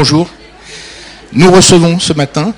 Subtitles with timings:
[0.00, 0.30] Bonjour.
[1.34, 2.54] Nous recevons ce matin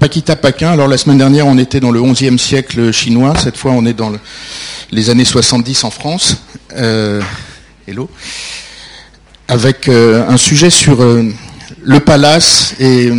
[0.00, 0.72] Paquita Paquin.
[0.72, 3.32] Alors la semaine dernière, on était dans le 11e siècle chinois.
[3.38, 4.10] Cette fois, on est dans
[4.90, 6.38] les années 70 en France.
[6.76, 7.22] Euh,
[7.86, 8.10] hello.
[9.46, 11.32] Avec euh, un sujet sur euh,
[11.80, 13.12] le palace et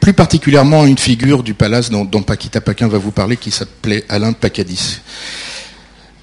[0.00, 4.04] plus, particulièrement une figure du palace dont, dont Paquita Paquin va vous parler qui s'appelait
[4.08, 5.00] Alain Pacadis.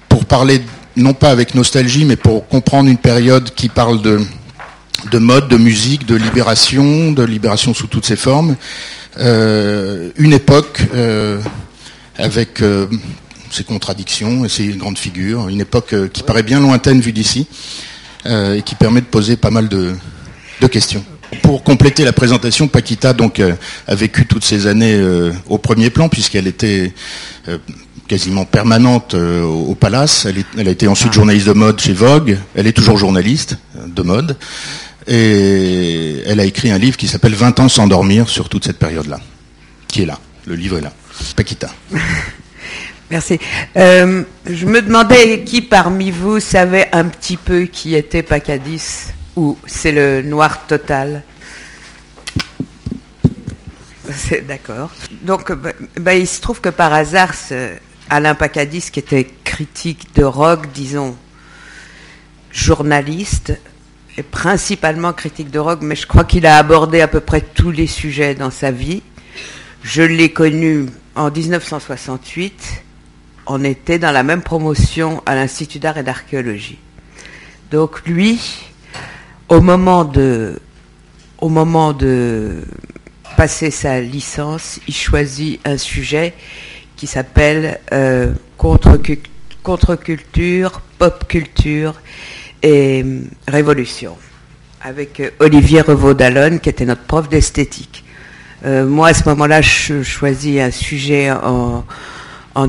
[0.08, 0.62] Pour parler
[0.96, 4.22] non pas avec nostalgie, mais pour comprendre une période qui parle de,
[5.10, 8.56] de mode, de musique, de libération, de libération sous toutes ses formes,
[9.18, 11.40] euh, une époque euh,
[12.16, 12.86] avec euh,
[13.50, 17.46] ses contradictions et ses grandes figures, une époque qui paraît bien lointaine vue d'ici
[18.24, 19.94] et qui permet de poser pas mal de,
[20.70, 21.04] questions.
[21.42, 23.42] Pour compléter la présentation, Paquita donc
[23.88, 24.96] a vécu toutes ces années
[25.48, 26.94] au premier plan puisqu'elle était
[28.06, 30.24] quasiment permanente au Palace.
[30.24, 31.16] Elle, elle, a été ensuite ah.
[31.16, 32.38] journaliste de mode chez Vogue.
[32.54, 34.36] Elle est toujours journaliste de mode.
[35.06, 38.78] Et elle a écrit un livre qui s'appelle 20 ans sans dormir sur toute cette
[38.78, 39.20] période-là,
[39.88, 40.18] qui est là.
[40.46, 40.92] Le livre est là.
[41.36, 41.70] Paquita.
[43.10, 43.38] Merci.
[43.76, 49.58] Euh, je me demandais qui parmi vous savait un petit peu qui était Pacadis ou
[49.66, 51.22] c'est le noir total?
[54.10, 54.90] C'est d'accord.
[55.22, 57.34] Donc, bah, bah, il se trouve que par hasard,
[58.08, 61.16] Alain Pacadis, qui était critique de rock, disons,
[62.50, 63.58] journaliste,
[64.18, 67.70] est principalement critique de rock, mais je crois qu'il a abordé à peu près tous
[67.70, 69.02] les sujets dans sa vie.
[69.82, 72.84] Je l'ai connu en 1968.
[73.46, 76.78] On était dans la même promotion à l'Institut d'art et d'archéologie.
[77.70, 78.38] Donc lui,
[79.48, 80.60] au moment de,
[81.40, 82.62] au moment de
[83.36, 86.34] passer sa licence, il choisit un sujet
[86.96, 91.94] qui s'appelle euh, contre-culture, pop-culture
[92.62, 94.16] et euh, Révolution,
[94.80, 98.04] avec euh, Olivier Revaud-Dallon, qui était notre prof d'esthétique.
[98.64, 101.84] Euh, moi, à ce moment-là, je choisis un sujet en,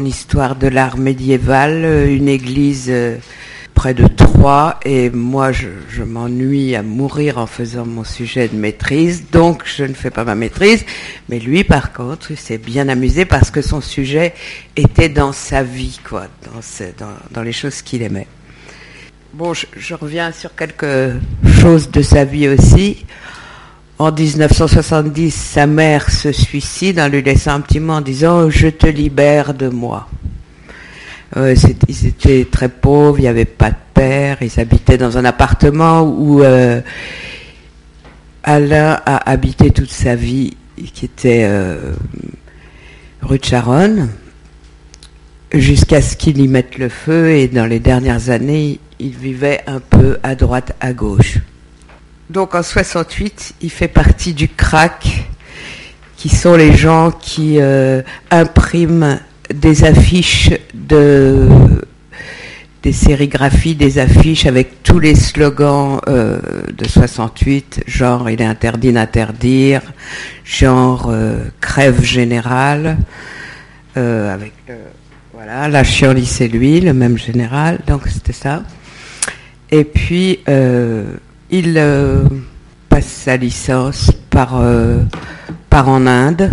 [0.06, 2.92] histoire de l'art médiéval, une église
[3.76, 9.26] près de Troyes, et moi, je, m'ennuie à mourir en faisant mon sujet de maîtrise,
[9.32, 10.84] donc je ne fais pas ma maîtrise.
[11.30, 14.34] Mais lui, par contre, il s'est bien amusé parce que son sujet
[14.76, 16.28] était dans sa vie, quoi,
[17.32, 18.28] dans les choses qu'il aimait.
[19.34, 21.14] Bon, je, reviens sur quelque
[21.60, 23.04] chose de sa vie aussi.
[23.98, 28.68] En 1970, sa mère se suicide en lui laissant un petit mot en disant Je
[28.68, 30.08] te libère de moi.
[31.36, 31.56] Euh,
[31.88, 36.04] ils étaient très pauvres, il n'y avait pas de père, ils habitaient dans un appartement
[36.04, 36.82] où euh,
[38.44, 40.56] Alain a habité toute sa vie,
[40.94, 41.94] qui était euh,
[43.24, 44.10] rue de Charonne,
[45.54, 49.80] jusqu'à ce qu'il y mette le feu, et dans les dernières années, il vivait un
[49.80, 51.38] peu à droite, à gauche.
[52.30, 55.28] Donc en 68, il fait partie du crack,
[56.18, 59.20] qui sont les gens qui euh, impriment
[59.54, 61.48] des affiches de
[62.82, 66.40] des sérigraphies, des affiches avec tous les slogans euh,
[66.74, 69.82] de 68, genre il est interdit d'interdire,
[70.44, 72.98] genre euh, crève générale,
[73.96, 74.54] avec
[75.46, 78.64] voilà, la chienlit c'est lui, le même général, donc c'était ça.
[79.72, 81.18] Et puis, euh,
[81.50, 82.24] il euh,
[82.88, 85.00] passe sa licence par, euh,
[85.70, 86.50] par en Inde.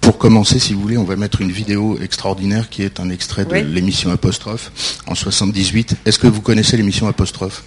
[0.00, 3.44] Pour commencer, si vous voulez, on va mettre une vidéo extraordinaire qui est un extrait
[3.44, 4.72] de l'émission Apostrophe
[5.06, 5.96] en 78.
[6.06, 7.62] Est-ce que vous connaissez l'émission Apostrophe?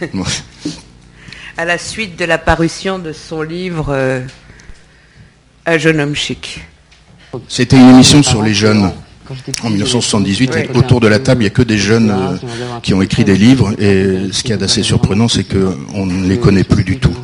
[1.56, 4.22] À la suite de la parution de son livre
[5.66, 6.60] Un jeune homme chic.
[7.48, 8.92] C'était une émission sur les jeunes
[9.62, 12.36] en 1978, autour de la table, il n'y a que des jeunes euh,
[12.82, 13.72] qui ont écrit des livres.
[13.80, 17.14] Et ce qui est assez surprenant, c'est qu'on ne les connaît plus du tout.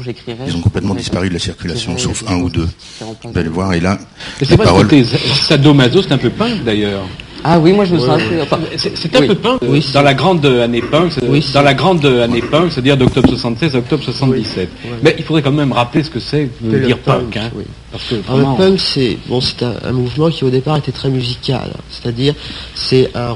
[0.47, 2.69] Ils ont complètement disparu de la circulation, sauf un ou deux.
[3.01, 3.99] Vous allez voir, et là,
[4.41, 4.89] les paroles...
[5.49, 7.07] Sadomaso, c'est un peu punk d'ailleurs.
[7.45, 8.21] Ah oui, moi je me sens
[8.77, 9.61] c'est un peu punk.
[9.93, 11.13] Dans la grande année punk,
[11.53, 14.69] dans la grande année punk, c'est-à-dire d'octobre 76 à octobre 77.
[15.03, 17.37] Mais il faudrait quand même rappeler ce que c'est de dire punk.
[17.37, 17.51] hein,
[17.93, 21.71] parce que le punk, c'est bon, c'est un, mouvement qui au départ était très musical,
[21.91, 22.35] c'est-à-dire
[22.75, 23.35] c'est un,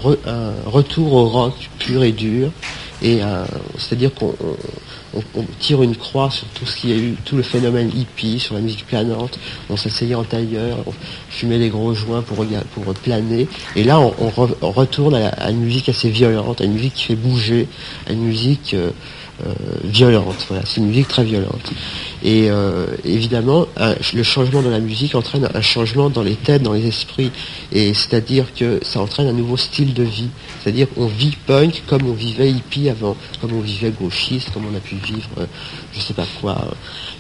[0.67, 2.51] retour au rock pur et dur,
[3.03, 3.21] et
[3.79, 4.35] c'est-à-dire qu'on
[5.37, 8.55] on, tire une croix sur tout ce qui a eu, tout le phénomène hippie, sur
[8.55, 9.39] la musique planante.
[9.71, 10.93] On s'asseyait en tailleur, on
[11.31, 12.45] fumait des gros joints pour,
[12.95, 13.49] planer.
[13.77, 17.69] Et là, on, retourne à, une musique assez violente, à une musique qui fait bouger,
[18.09, 18.91] à une musique euh,
[19.85, 20.47] violente.
[20.49, 21.73] Voilà, c'est une musique très violente.
[22.25, 23.67] Et euh, évidemment,
[24.15, 27.31] le changement de la musique entraîne un changement dans les têtes, dans les esprits.
[27.71, 30.31] Et c'est-à-dire que ça entraîne un nouveau style de vie.
[30.63, 34.75] C'est-à-dire qu'on vit punk comme on vivait hippie avant, comme on vivait gauchiste, comme on
[34.75, 35.47] a pu vivre, je euh,
[35.93, 36.57] je sais pas quoi.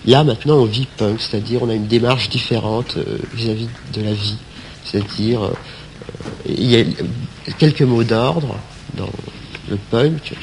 [0.06, 4.14] Là, maintenant, on vit punk, c'est-à-dire on a une démarche différente euh, vis-à-vis de la
[4.14, 4.36] vie.
[4.86, 5.50] C'est-à-dire,
[6.46, 6.84] il y a
[7.58, 8.56] quelques mots d'ordre
[8.96, 9.10] dans
[9.68, 10.34] le punk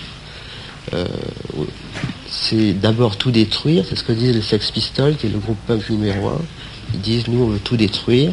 [2.27, 5.57] c'est d'abord tout détruire, c'est ce que disent les Sex Pistols, qui est le groupe
[5.67, 6.41] punk numéro un.
[6.93, 8.31] Ils disent nous on veut tout détruire,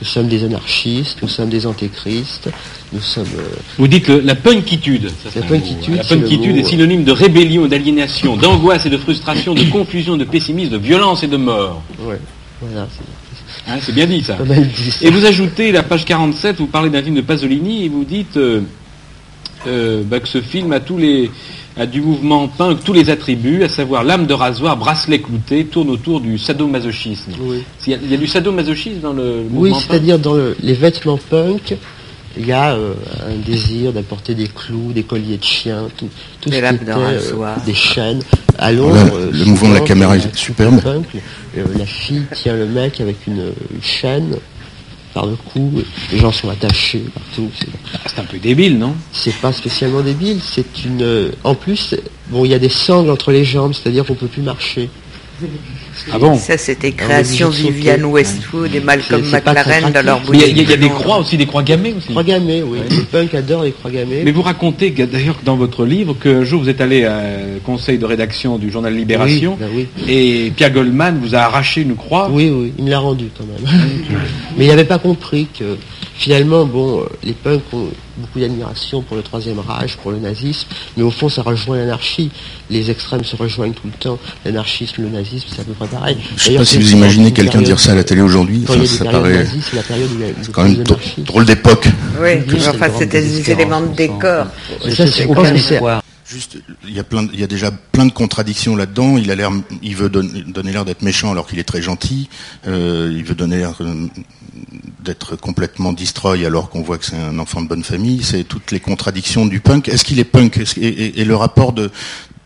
[0.00, 2.48] nous sommes des anarchistes, nous sommes des antéchristes,
[2.92, 3.26] nous sommes.
[3.36, 5.10] Euh, Vous dites la punkitude.
[5.34, 10.16] la punkitude, la punkitude est, synonyme de rébellion, d'aliénation, d'angoisse et de frustration, de confusion,
[10.16, 11.82] de pessimisme, de violence et de mort.
[12.00, 12.20] Ouais,
[12.60, 12.86] voilà.
[13.66, 14.38] Hein, c'est bien dit ça.
[15.02, 18.36] Et vous ajoutez la page 47, vous parlez d'un film de Pasolini et vous dites
[18.36, 18.60] euh,
[19.66, 21.30] euh, bah, que ce film a tous les
[21.86, 26.20] du mouvement punk tous les attributs, à savoir l'âme de rasoir, bracelet clouté, tourne autour
[26.20, 27.32] du sadomasochisme.
[27.40, 27.62] Oui.
[27.86, 31.76] Il, y a, du sadomasochisme dans le mouvement Oui, c'est-à-dire dans les vêtements punk,
[32.36, 32.94] il y a euh,
[33.26, 36.08] un désir d'apporter des clous, des colliers de chiens, tout,
[36.40, 38.22] tout ce qui était, euh, des chaînes.
[38.58, 40.80] À Londres, le mouvement de la caméra est superbe.
[40.86, 43.52] Euh, la fille tient le mec avec une
[43.82, 44.36] chaîne
[45.14, 45.82] par le cou,
[46.12, 47.50] les gens sont attachés partout.
[48.06, 48.94] C'est un peu débile, non?
[49.12, 51.32] C'est pas spécialement débile, c'est une.
[51.44, 51.94] En plus,
[52.28, 54.90] bon, il y a des sangles entre les jambes, c'est-à-dire qu'on peut plus marcher.
[56.12, 60.44] Ah bon Ça, c'était création Viviane Westwood et Malcolm McLaren dans leur boutique.
[60.50, 62.08] Il y, a, des croix aussi, des croix gammées aussi.
[62.08, 62.78] Croix gammées, oui.
[62.90, 64.22] Les punks adorent les croix gammées.
[64.24, 68.06] Mais vous racontez d'ailleurs dans votre livre qu'un jour vous êtes allé au conseil de
[68.06, 72.28] rédaction du journal Libération ben oui, et Pierre Goldman vous a arraché une croix.
[72.30, 73.80] Oui, oui, il me l'a rendue quand même.
[74.56, 75.76] Mais il n'avait pas compris que
[76.18, 77.88] finalement, bon, les punks ont
[78.18, 82.30] beaucoup d'admiration pour le Troisième Reich, pour le nazisme, mais au fond, ça rejoint l'anarchie.
[82.68, 84.18] Les extrêmes se rejoignent tout le temps.
[84.44, 86.18] L'anarchisme, le nazisme, c'est à peu près pareil.
[86.36, 88.64] Je sais pas si vous imaginez quelqu'un dire ça à la télé aujourd'hui.
[88.86, 89.46] ça paraît
[90.42, 90.84] c'est quand même
[91.18, 91.88] drôle d'époque.
[92.20, 94.46] Oui, enfin, c'était des éléments de décor.
[94.90, 95.26] Ça, c'est
[96.28, 99.16] Juste, il y a plein, il y a déjà plein de contradictions là-dedans.
[99.16, 99.50] Il a l'air,
[99.82, 102.28] il veut donner l'air d'être méchant alors qu'il est très gentil.
[102.66, 104.08] Euh, il veut donner l'air euh,
[105.08, 108.22] d'être complètement destroy alors qu'on voit que c'est un enfant de bonne famille.
[108.22, 109.88] C'est toutes les contradictions du punk.
[109.88, 110.60] Est-ce qu'il est punk?
[110.76, 111.90] Et, le rapport de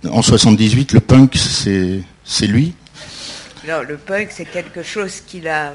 [0.09, 2.75] en 78, le punk, c'est c'est lui?
[3.67, 5.75] Non, le punk, c'est quelque chose qu'il a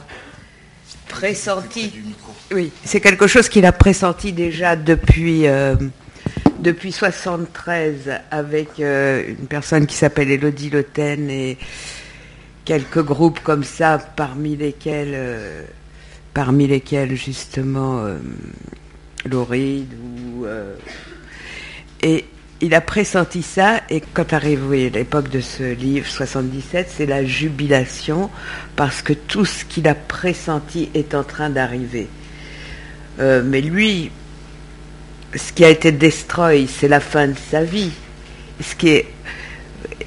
[1.10, 1.92] pressenti.
[2.54, 5.48] Oui, c'est quelque chose qu'il a pressenti déjà depuis.
[5.48, 5.76] Euh,
[6.60, 11.58] depuis 73 avec euh, une personne qui s'appelle Elodie Loten et
[12.66, 15.64] quelques groupes comme ça, parmi lesquels, euh,
[16.38, 18.20] parmi lesquels justement euh,
[19.34, 20.46] ou
[22.04, 22.26] et
[22.62, 28.30] il a pressenti ça et quand arrive l'époque de ce livre 77, c'est la jubilation
[28.76, 32.08] parce que tout ce qu'il a pressenti est en train d'arriver.
[33.18, 34.12] mais lui,
[35.36, 37.94] ce qui a été destroy, c'est la fin de sa vie.
[38.62, 39.08] Ce qui est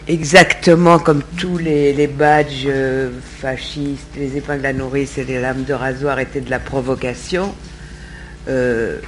[0.09, 3.11] exactement comme tous les, badges euh,
[3.41, 7.55] fascistes, les épingles à nourrice et les lames de rasoir étaient de la provocation.
[8.49, 8.99] Euh,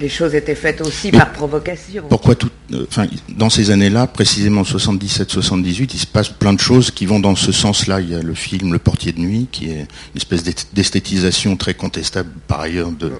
[0.00, 2.04] les choses étaient faites aussi par provocation.
[2.08, 2.86] Pourquoi tout, euh,
[3.28, 7.52] dans ces années-là, précisément 77-78, il se passe plein de choses qui vont dans ce
[7.52, 8.00] sens-là.
[8.00, 10.42] Il y a le film Le Portier de nuit, qui est une espèce
[10.72, 13.12] d'esthétisation très contestable par ailleurs de,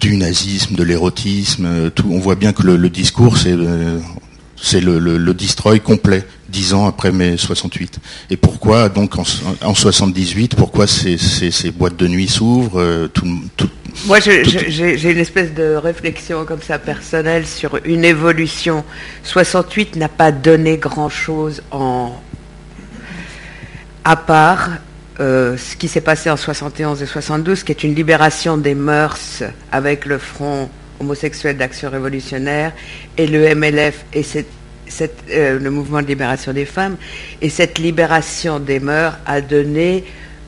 [0.00, 2.08] du nazisme, de l'érotisme, tout.
[2.10, 3.98] On voit bien que le, discours, c'est euh,
[4.64, 7.98] c'est le, le, destroy complet, dix ans après mai 68.
[8.30, 9.24] Et pourquoi donc en,
[9.62, 13.26] en 78, pourquoi ces, ces, ces, boîtes de nuit s'ouvrent euh, tout,
[13.58, 13.68] tout,
[14.06, 18.84] Moi, j'ai une espèce de réflexion comme ça personnelle sur une évolution.
[19.24, 22.12] 68 n'a pas donné grand-chose en
[24.06, 24.70] à part
[25.20, 29.42] euh, ce qui s'est passé en 71 et 72, qui est une libération des mœurs
[29.70, 30.70] avec le Front
[31.04, 32.72] homosexuel d'action révolutionnaire
[33.16, 34.24] et le MLF et
[35.30, 36.96] euh, le mouvement de libération des femmes.
[37.40, 40.04] Et cette libération des mœurs a donné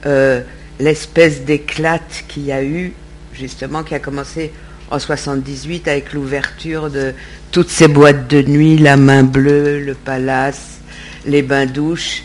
[0.06, 0.40] euh,
[0.80, 2.92] l'espèce d'éclat qu'il y a eu,
[3.32, 4.52] justement, qui a commencé
[4.90, 7.12] en 78 avec l'ouverture de
[7.50, 10.78] toutes ces boîtes de nuit, la main bleue, le palace,
[11.24, 12.22] les bains-douches,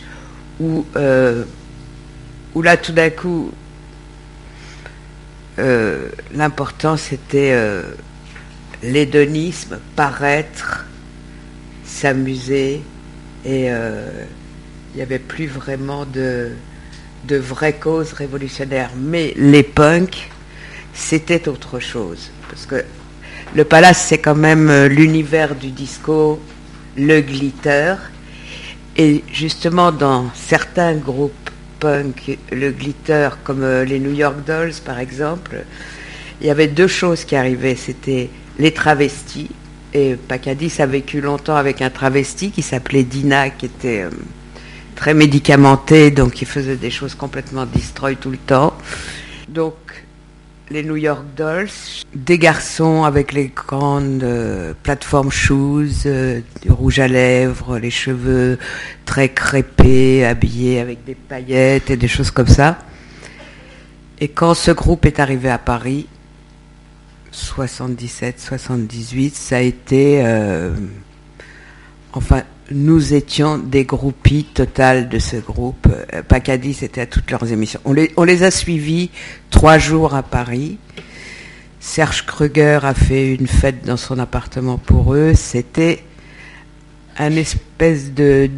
[0.60, 0.86] où
[2.54, 3.50] où là tout d'un coup
[5.58, 7.82] euh, l'important c'était euh,
[8.82, 10.86] l'hédonisme, paraître,
[11.84, 12.82] s'amuser
[13.44, 14.08] et euh,
[14.92, 16.50] il n'y avait plus vraiment de,
[17.26, 18.90] de vraies causes révolutionnaires.
[18.96, 20.30] Mais les punks,
[20.94, 22.30] c'était autre chose.
[22.48, 22.84] Parce que
[23.54, 26.40] le palace, c'est quand même l'univers du disco,
[26.96, 27.94] le glitter.
[28.96, 35.00] Et justement, dans certains groupes punk, le glitter, comme euh, les New York Dolls par
[35.00, 35.64] exemple,
[36.40, 37.74] il y avait deux choses qui arrivaient.
[37.74, 39.50] C'était les travestis.
[39.94, 44.10] Et Pacadis a vécu longtemps avec un travesti qui s'appelait Dina, qui était euh,
[44.96, 48.72] très médicamenté, donc il faisait des choses complètement destroy tout le temps.
[49.48, 49.74] Donc
[50.70, 51.68] les New York Dolls,
[52.14, 58.58] des garçons avec les grandes euh, plateformes shoes, euh, du rouge à lèvres, les cheveux
[59.04, 62.78] très crépés, habillés avec des paillettes et des choses comme ça.
[64.18, 66.06] Et quand ce groupe est arrivé à Paris,
[67.32, 70.70] 77, 78, ça a été, euh,
[72.12, 75.88] enfin, nous étions des groupies totales de ce groupe.
[76.12, 77.80] Euh, Pacadis était à toutes leurs émissions.
[77.84, 79.10] On les, a suivis
[79.50, 80.78] trois jours à Paris.
[81.80, 85.32] Serge Kruger a fait une fête dans son appartement pour eux.
[85.34, 86.04] C'était
[87.18, 88.48] un espèce de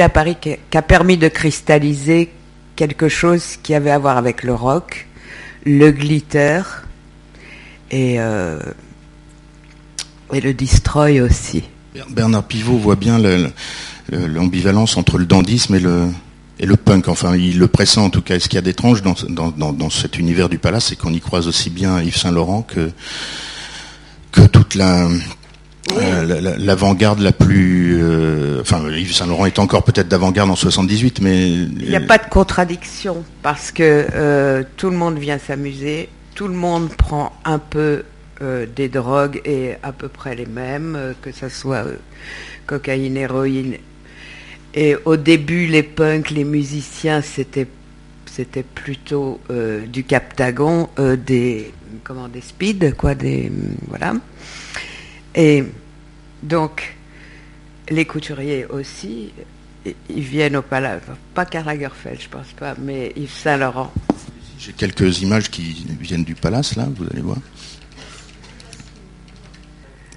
[0.00, 2.30] à Paris qui, a permis de cristalliser
[2.76, 5.06] quelque chose qui avait à voir avec le rock,
[5.66, 6.62] le glitter
[7.90, 8.58] et, euh,
[10.32, 11.64] et le destroy aussi.
[12.10, 13.20] Bernard Pivot voit bien
[14.10, 16.08] l'ambivalence entre le dandisme et le,
[16.58, 17.08] et le punk.
[17.08, 18.38] Enfin, il le pressent en tout cas.
[18.40, 19.14] ce qu'il y a d'étrange dans,
[19.50, 22.90] dans, cet univers du palace, c'est qu'on y croise aussi bien Yves Saint-Laurent que,
[24.32, 25.08] que toute la,
[25.92, 27.98] euh, l'avant-garde la, plus...
[28.00, 31.50] Euh, enfin, Yves Saint-Laurent est encore peut-être d'avant-garde en 78, mais...
[31.50, 36.48] Il n'y a pas de contradiction, parce que euh, tout le monde vient s'amuser, tout
[36.48, 38.04] le monde prend un peu
[38.42, 41.96] euh, des drogues et à peu près les mêmes, euh, que ce soit euh,
[42.66, 43.76] cocaïne, héroïne.
[44.74, 47.66] Et au début, les punks, les musiciens, c'était
[48.74, 49.40] plutôt
[49.86, 51.72] du captagon, des
[52.02, 53.52] comment des speed, quoi, des
[53.86, 54.14] voilà.
[55.36, 55.62] Et
[56.42, 56.96] donc
[57.88, 59.32] les couturiers aussi,
[59.84, 60.98] ils viennent au palais,
[61.34, 63.92] pas Karl Lagerfeld, je pense pas, mais Yves Saint Laurent.
[64.58, 67.38] J'ai quelques images qui viennent du palace là, vous allez voir.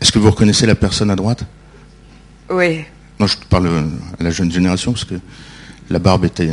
[0.01, 1.43] Est-ce que vous reconnaissez la personne à droite?
[2.49, 2.85] Oui.
[3.19, 3.67] Non, je parle
[4.19, 5.15] à la jeune génération parce que
[5.89, 6.49] la barbe était.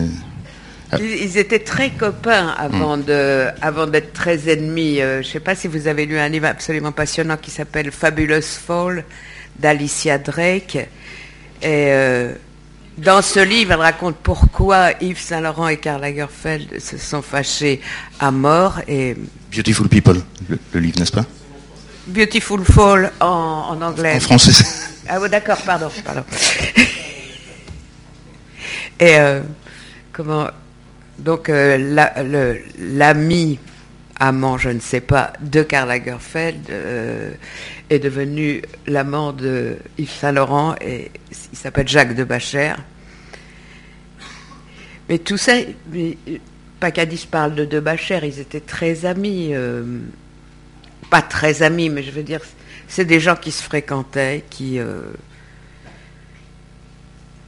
[0.90, 0.98] Ah.
[1.00, 3.04] Ils, étaient très copains avant hmm.
[3.04, 5.00] de, avant d'être très ennemis.
[5.00, 7.90] Euh, je ne sais pas si vous avez lu un livre absolument passionnant qui s'appelle
[7.90, 9.04] Fabulous Fall
[9.58, 10.76] d'Alicia Drake.
[10.76, 10.86] Et
[11.62, 12.34] euh,
[12.98, 17.80] dans ce livre, elle raconte pourquoi Yves Saint Laurent et Karl Lagerfeld se sont fâchés
[18.20, 18.80] à mort.
[18.86, 19.16] Et
[19.52, 20.20] Beautiful People,
[20.72, 21.24] le livre, n'est-ce pas?
[22.06, 24.16] Beautiful Fall en, anglais.
[24.16, 24.64] En français.
[25.08, 26.24] Ah oui, d'accord, pardon, pardon.
[29.00, 29.40] Et euh,
[30.12, 30.48] comment?
[31.18, 33.58] Donc euh, l'ami
[34.26, 37.32] amant, je ne sais pas, de Karl Lagerfeld euh,
[37.90, 42.78] est devenu l'amant de Yves Saint Laurent et il s'appelle Jacques de Bachère.
[45.08, 45.52] Mais tout ça,
[46.80, 49.52] Pacadis parle de de Bachère, ils étaient très amis
[51.14, 52.40] pas très amis, mais je veux dire,
[52.88, 54.78] c'est des gens qui se fréquentaient, qui.
[54.78, 55.00] Euh...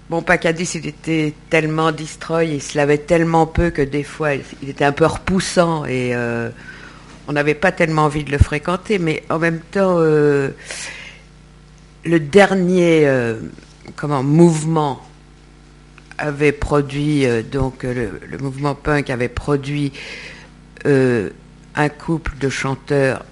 [0.09, 4.69] Bon, Pacadis, il était tellement destroy, il se lavait tellement peu que des fois, il
[4.69, 6.49] était un peu repoussant et euh,
[7.27, 10.51] on n'avait pas tellement envie de le fréquenter, mais en même temps, euh,
[12.05, 13.35] le dernier euh,
[13.97, 15.03] comment, mouvement
[16.19, 19.93] avait produit, donc le, mouvement punk avait produit
[20.85, 23.25] un couple de chanteurs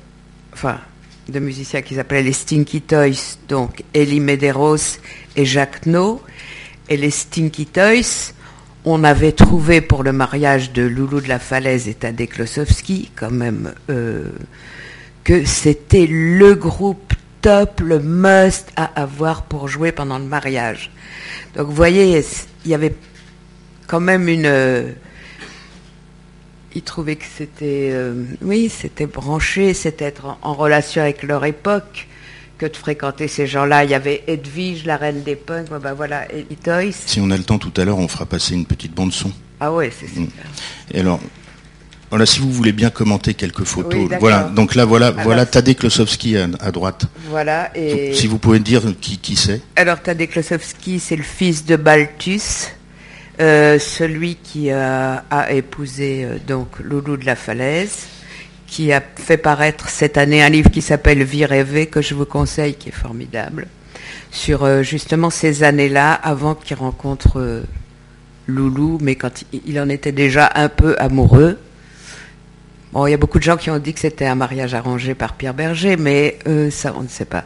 [0.52, 0.80] enfin,
[1.28, 4.98] de musiciens qui s'appelaient les Stinky Toys, donc Elie Medeiros
[5.36, 6.20] et Jacques No.
[6.88, 8.32] Et les Stinky Toys,
[8.84, 13.30] on avait trouvé pour le mariage de Loulou de la Falaise et Tadek Klosowski, quand
[13.30, 14.28] même, euh,
[15.24, 20.90] que c'était le groupe top, le must à avoir pour jouer pendant le mariage.
[21.56, 22.22] Donc vous voyez,
[22.64, 22.94] il y avait
[23.86, 24.94] quand même une
[26.74, 32.08] ils trouvaient que c'était, euh, oui, c'était branché, c'était être en, relation avec leur époque
[32.58, 33.84] que de fréquenter ces gens-là.
[33.84, 36.92] Il y avait Edwige, la reine des punks, ben voilà, et Toys.
[37.06, 39.32] Si on a le temps tout à l'heure, on fera passer une petite bande son.
[39.60, 40.24] Ah ouais, c'est mm.
[40.26, 40.44] super.
[40.92, 41.20] Et alors,
[42.10, 44.08] voilà, si vous voulez bien commenter quelques photos.
[44.20, 47.06] voilà, donc là, voilà, voilà Tadej Klosowski à, droite.
[47.28, 47.76] Voilà.
[47.76, 48.14] Et...
[48.14, 49.60] Si vous pouvez dire qui, qui c'est.
[49.76, 52.70] Alors, Tadej Klosowski, c'est le fils de Balthus.
[53.40, 58.06] Euh, celui qui a, épousé euh, donc Loulou de la Falaise,
[58.74, 62.24] qui a fait paraître cette année un livre qui s'appelle Vie rêvée, que je vous
[62.24, 63.68] conseille, qui est formidable,
[64.32, 67.62] sur euh, justement ces années-là, avant qu'il rencontre
[68.48, 71.56] Loulou, mais quand il en était déjà un peu amoureux.
[72.92, 75.14] Bon, il y a beaucoup de gens qui ont dit que c'était un mariage arrangé
[75.14, 76.40] par Pierre Berger, mais
[76.72, 77.44] ça, on ne sait pas.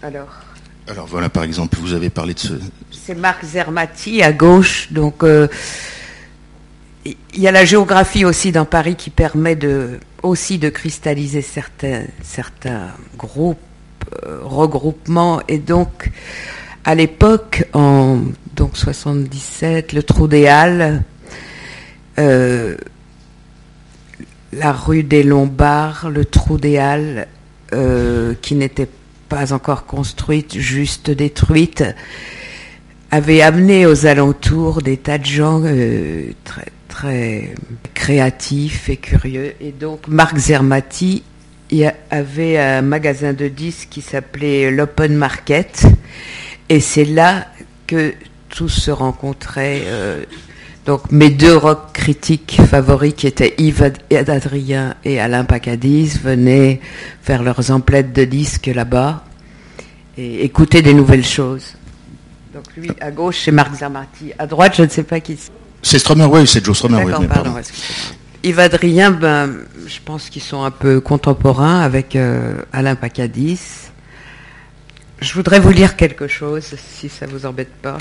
[0.00, 0.28] Alors.
[0.86, 2.52] Alors voilà, par exemple, vous avez parlé de ce...
[2.92, 5.24] C'est Marc Zermati à gauche, donc
[7.34, 12.02] il y a la géographie aussi dans Paris qui permet de, aussi de cristalliser certains,
[12.22, 13.58] certains groupes,
[14.42, 16.10] regroupements, et donc
[16.84, 18.20] à l'époque, en
[18.56, 21.02] donc 77, le Trou des Halles,
[22.18, 22.76] euh,
[24.52, 27.28] la rue des Lombards, le Trou des Halles,
[27.74, 28.88] euh, qui n'était
[29.28, 31.84] pas encore construite, juste détruite,
[33.10, 37.54] avait amené aux alentours des tas de gens euh, très, très
[37.94, 39.54] créatifs et curieux.
[39.60, 41.22] Et donc Marc Zermati
[42.10, 45.86] avait un magasin de disques qui s'appelait l'Open Market.
[46.68, 47.46] Et c'est là
[47.86, 48.14] que
[48.48, 49.82] tous se rencontraient.
[49.84, 50.24] Euh,
[50.86, 56.80] donc mes deux rock critiques favoris, qui étaient Yves Adrien et Alain Pacadis, venaient
[57.22, 59.24] faire leurs emplettes de disques là-bas
[60.16, 61.74] et écouter des nouvelles choses.
[62.52, 64.32] Donc lui, à gauche, c'est Marc Zermati.
[64.36, 65.52] À droite, je ne sais pas qui c'est.
[65.82, 67.04] Stromer, oui, c'est Joe Stromer.
[67.04, 67.54] Oui, pardon,
[68.42, 69.50] Yves Adrien, ben,
[69.86, 73.60] je pense qu'ils sont un peu contemporains avec euh, Alain Pacadis.
[75.20, 77.98] Je voudrais vous lire quelque chose, si ça vous embête pas.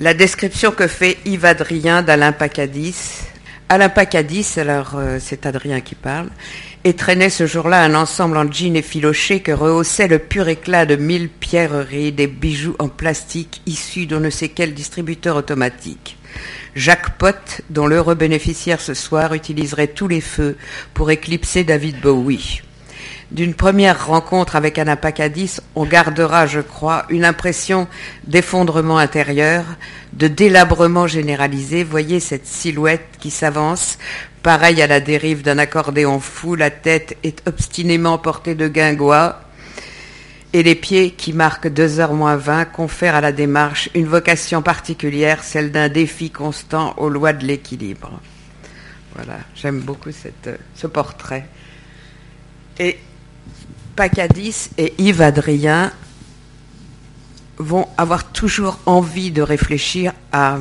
[0.00, 3.22] La description que fait Yves Adrien d'Alain Pacadis.
[3.68, 6.28] Alain Pacadis, alors euh, c'est Adrien qui parle,
[6.84, 10.96] et traînait ce jour-là un ensemble en jean effiloché que rehaussait le pur éclat de
[10.96, 16.17] mille pierreries, des bijoux en plastique issus d'on ne sait quel distributeur automatique.
[16.74, 20.56] Jacques Pott, dont l'heureux bénéficiaire ce soir utiliserait tous les feux
[20.94, 22.62] pour éclipser David Bowie.
[23.30, 27.86] D'une première rencontre avec Anna Pacadis, on gardera, je crois, une impression
[28.26, 29.64] d'effondrement intérieur,
[30.14, 31.84] de délabrement généralisé.
[31.84, 33.98] Voyez cette silhouette qui s'avance,
[34.42, 39.40] pareille à la dérive d'un accordéon fou, la tête est obstinément portée de guingois,
[40.52, 44.62] et les pieds qui marquent 2 heures moins 20 confèrent à la démarche une vocation
[44.62, 48.20] particulière, celle d'un défi constant aux lois de l'équilibre.
[49.14, 51.46] Voilà, j'aime beaucoup cette, ce portrait.
[52.78, 52.98] Et
[53.96, 55.92] Pacadis et Yves Adrien
[57.58, 60.58] vont avoir toujours envie de réfléchir à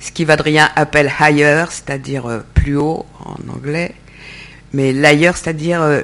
[0.00, 3.94] ce qu'Yves Adrien appelle higher, c'est-à-dire euh, plus haut en anglais,
[4.72, 6.00] mais l'ailleurs, c'est-à-dire euh,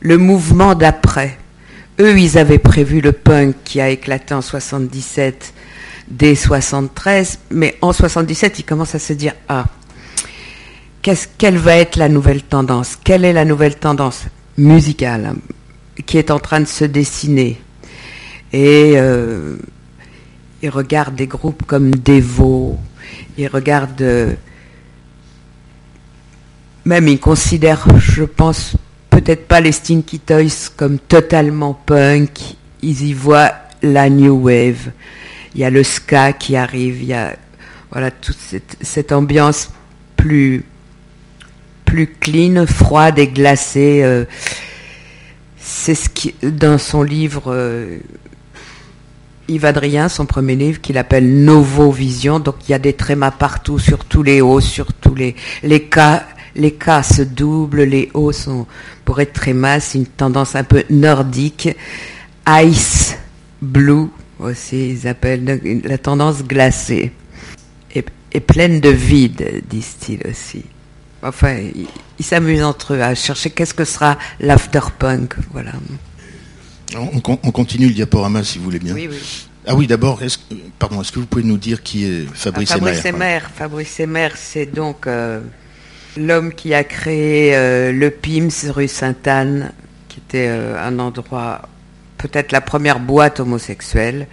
[0.00, 1.38] le mouvement d'après.
[1.98, 5.54] Eux, ils avaient prévu le punk qui a éclaté en 77
[6.08, 9.66] dès 73, mais en 77, ils commencent à se dire ah,
[11.38, 12.98] quelle va être la nouvelle tendance?
[13.02, 14.24] Quelle est la nouvelle tendance
[14.58, 15.34] musicale
[16.04, 17.60] qui est en train de se dessiner?
[18.52, 19.56] Et euh,
[20.62, 22.78] il regarde des groupes comme Devo,
[23.38, 24.34] il regarde, euh,
[26.84, 28.76] même il considère, je pense,
[29.16, 32.38] peut-être pas les Stinky Toys comme totalement punk,
[32.82, 33.52] ils y voient
[33.82, 34.90] la new wave.
[35.54, 37.34] Il y a le ska qui arrive, il y a
[37.90, 38.36] voilà toute
[38.82, 39.70] cette, ambiance
[40.16, 40.64] plus
[41.86, 44.02] plus clean, froide et glacée.
[44.02, 44.26] Euh,
[45.56, 47.96] c'est ce qui, dans son livre, euh,
[49.48, 52.38] Yves Adrien, son premier livre, qu'il appelle Novo Vision.
[52.38, 55.84] Donc il y a des trémas partout, sur tous les hauts, sur tous les, les
[55.84, 56.26] cas.
[56.56, 58.66] Les cas se doublent, les hauts sont,
[59.04, 61.68] pour être trémas, c'est une tendance un peu nordique.
[62.48, 63.16] Ice
[63.62, 67.12] Blue, aussi, ils appellent la tendance glacée.
[67.94, 70.64] Et, et pleine de vide, disent-ils aussi.
[71.22, 71.58] Enfin,
[72.18, 75.34] ils s'amusent entre eux à chercher qu'est-ce que sera l'afterpunk.
[75.52, 75.72] Voilà.
[76.94, 78.94] On, continue le diaporama si vous voulez bien.
[78.94, 79.48] Oui, oui.
[79.66, 80.38] Ah oui, d'abord, est-ce,
[80.78, 84.28] pardon, est-ce que vous pouvez nous dire qui est Fabrice ah, Fabrice Emer Fabrice Emer,
[84.36, 85.40] c'est donc euh,
[86.16, 89.72] l'homme qui a créé euh, le PIMS rue Sainte-Anne,
[90.08, 91.62] qui était euh, un endroit,
[92.18, 94.26] peut-être la première boîte homosexuelle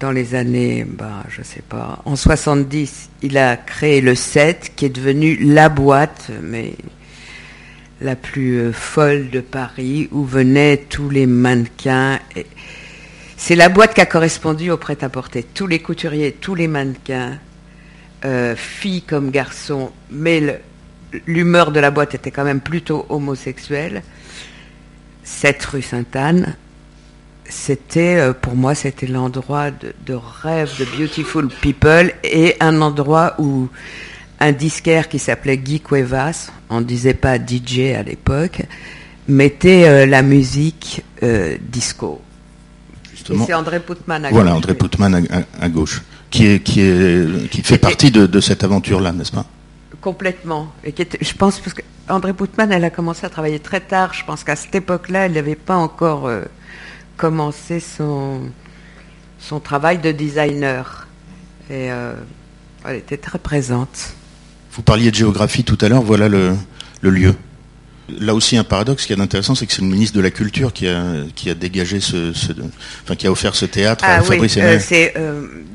[0.00, 4.86] dans les années, bah, je sais pas, en 70, il a créé le 7 qui
[4.86, 6.74] est devenu la boîte, mais
[8.00, 12.18] la plus euh, folle de Paris, où venaient tous les mannequins.
[13.36, 15.44] C'est la boîte qui a correspondu au prêt-à-porter.
[15.54, 17.38] Tous les couturiers, tous les mannequins,
[18.56, 20.62] filles comme garçons, mais
[21.26, 24.02] l'humeur de la boîte était quand même plutôt homosexuelle.
[25.22, 26.54] Cette rue Sainte-Anne,
[27.48, 33.68] c'était euh, pour moi c'était l'endroit de, rêve de Beautiful People et un endroit où
[34.40, 38.62] un disquaire qui s'appelait Guy Cuevas, on ne disait pas DJ à l'époque,
[39.28, 42.20] mettait euh, la musique euh, disco.
[43.10, 43.46] Justement.
[43.46, 44.34] C'est André Putman à gauche.
[44.34, 45.26] Voilà, André Putman
[45.60, 49.46] à, gauche, qui, est, qui, est, qui fait partie de, cette aventure-là, n'est-ce pas?
[50.04, 50.70] Complètement.
[50.84, 54.12] Et qui je pense parce que André Putman, elle a commencé à travailler très tard.
[54.12, 56.30] Je pense qu'à cette époque-là, elle n'avait pas encore
[57.16, 58.42] commencé son,
[59.38, 61.08] son travail de designer.
[61.70, 64.12] Et elle était très présente.
[64.72, 66.54] Vous parliez de géographie tout à l'heure, voilà le,
[67.00, 67.34] lieu.
[68.10, 70.70] Là aussi, un paradoxe qui est intéressant, c'est que c'est le ministre de la Culture
[70.74, 72.32] qui a, qui a dégagé ce,
[73.04, 75.14] enfin, qui a offert ce théâtre à ah Fabrice oui, c'est,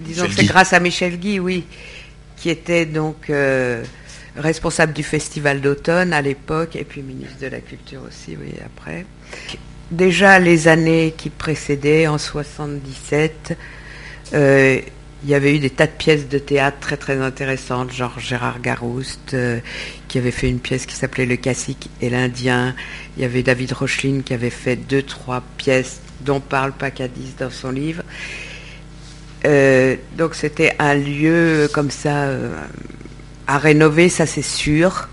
[0.05, 1.63] disons, c'est grâce à Michel Guy, oui,
[2.37, 3.31] qui était donc
[4.39, 9.06] responsable du festival d'automne à l'époque, et puis ministre de la Culture aussi, oui, après.
[9.91, 13.58] Déjà les années qui précédaient, en 77,
[14.34, 14.80] euh,
[15.23, 18.62] il y avait eu des tas de pièces de théâtre très très intéressantes, genre Gérard
[18.62, 19.60] Garouste, euh,
[20.08, 22.75] qui avait fait une pièce qui s'appelait Le Cacique et l'Indien.
[23.17, 27.49] Il y avait David Rocheline qui avait fait deux, trois pièces dont parle Pacadis dans
[27.49, 28.04] son livre.
[29.45, 32.30] Euh, donc c'était un lieu comme ça
[33.49, 35.09] à rénover, ça c'est sûr,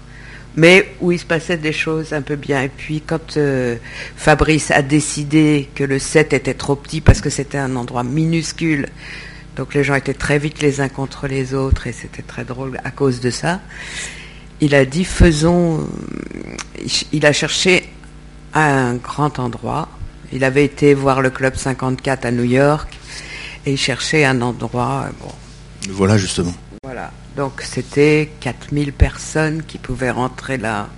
[0.56, 2.60] mais où il se passait des choses un peu bien.
[2.60, 3.76] Et puis quand euh,
[4.14, 8.88] Fabrice a décidé que le set était trop petit parce que c'était un endroit minuscule,
[9.56, 12.78] donc les gens étaient très vite les uns contre les autres et c'était très drôle
[12.84, 13.62] à cause de ça,
[14.60, 15.88] il a dit faisons,
[17.12, 17.88] il a cherché
[18.52, 19.88] un grand endroit.
[20.30, 22.98] Il avait été voir le Club 54 à New York
[23.64, 25.06] et il cherchait un endroit.
[25.22, 25.32] Bon.
[25.88, 26.54] Voilà justement.
[26.82, 27.10] Voilà.
[27.36, 30.88] Donc c'était 4000 personnes qui pouvaient rentrer là,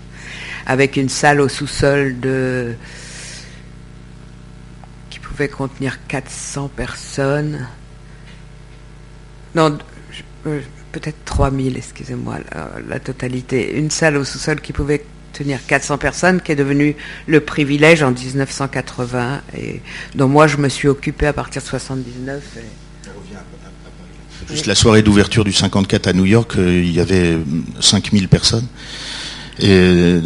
[0.67, 2.77] avec une salle au sous-sol de
[5.11, 7.67] qui pouvait contenir 400 personnes.
[9.57, 9.77] Non,
[10.47, 10.61] euh,
[10.93, 12.37] peut-être 3000, excusez-moi,
[12.89, 13.77] la, totalité.
[13.77, 16.95] Une salle au sous-sol qui pouvait tenir 400 personnes, qui est devenue
[17.27, 19.83] le privilège en 1980, et
[20.15, 22.59] dont moi je me suis occupé à partir de 79.
[24.51, 27.37] Juste la soirée d'ouverture du 54 à New York, euh, il y avait
[27.81, 28.67] 5000 personnes.
[29.61, 30.21] Et euh,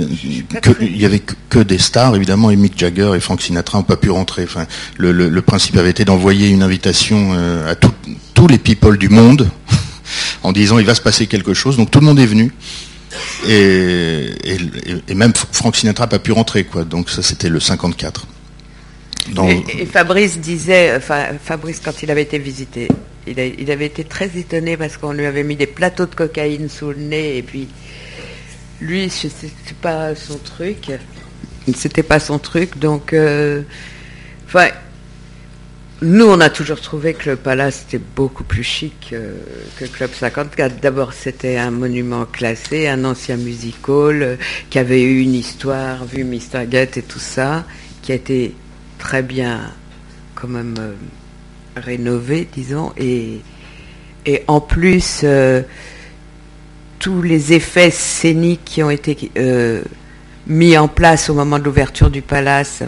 [0.81, 3.97] il y avait que, des stars, évidemment, et Mick Jagger et Frank Sinatra n'ont pas
[3.97, 4.45] pu rentrer.
[4.45, 4.67] Enfin,
[4.99, 9.51] le, principe avait été d'envoyer une invitation euh, à tous les people du monde
[10.43, 11.77] en disant il va se passer quelque chose.
[11.77, 12.53] Donc tout le monde est venu.
[13.49, 14.29] Et,
[15.15, 16.85] même Frank Sinatra n'a pas pu rentrer, quoi.
[16.85, 18.27] Donc ça, c'était le 54.
[19.49, 22.89] Et, Fabrice disait, Fabrice, quand il avait été visité,
[23.27, 26.91] il, avait été très étonné parce qu'on lui avait mis des plateaux de cocaïne sous
[26.91, 27.69] le nez et puis
[28.81, 29.49] lui, c'était
[29.81, 30.91] pas son truc.
[31.77, 33.63] C'était pas son truc, donc, euh,
[34.47, 34.69] enfin,
[36.01, 39.37] nous, on a toujours trouvé que le Palace était beaucoup plus chic euh,
[39.79, 40.81] que Club 54.
[40.81, 44.37] D'abord, c'était un monument classé, un ancien music hall euh,
[44.69, 46.67] qui avait eu une histoire, vu Mr.
[46.67, 47.65] Gate et tout ça,
[48.03, 48.53] qui a été
[48.99, 49.73] très bien,
[50.35, 50.75] quand même
[51.77, 53.41] rénové, disons, et,
[54.27, 55.63] et en plus, euh,
[56.99, 59.83] tous les effets scéniques qui ont été euh,
[60.47, 62.83] mis en place au moment de l'ouverture du palace,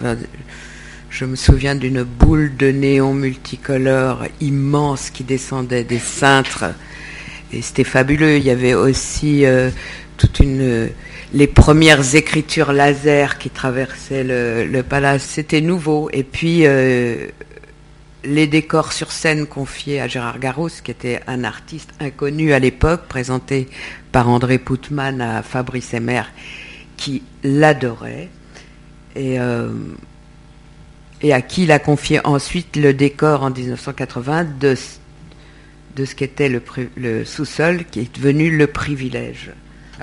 [1.09, 6.65] je me souviens d'une boule de néon multicolore immense qui descendait des cintres,
[7.51, 8.37] et c'était fabuleux.
[8.37, 9.69] Il y avait aussi euh,
[10.17, 10.89] toute une
[11.33, 16.09] les premières écritures laser qui traversaient le, le palace, c'était nouveau.
[16.13, 16.63] Et puis
[18.25, 23.03] les décors sur scène confiés à Gérard Garros, qui était un artiste inconnu à l'époque,
[23.07, 23.67] présenté
[24.11, 26.23] par André Poutman à Fabrice Emmer,
[26.97, 28.29] qui l'adorait,
[29.15, 29.69] et, euh,
[31.21, 34.75] et, à qui il a confié ensuite le décor en 1980 de,
[35.95, 36.61] de ce qu'était le,
[36.97, 39.51] le sous-sol, qui est devenu le privilège.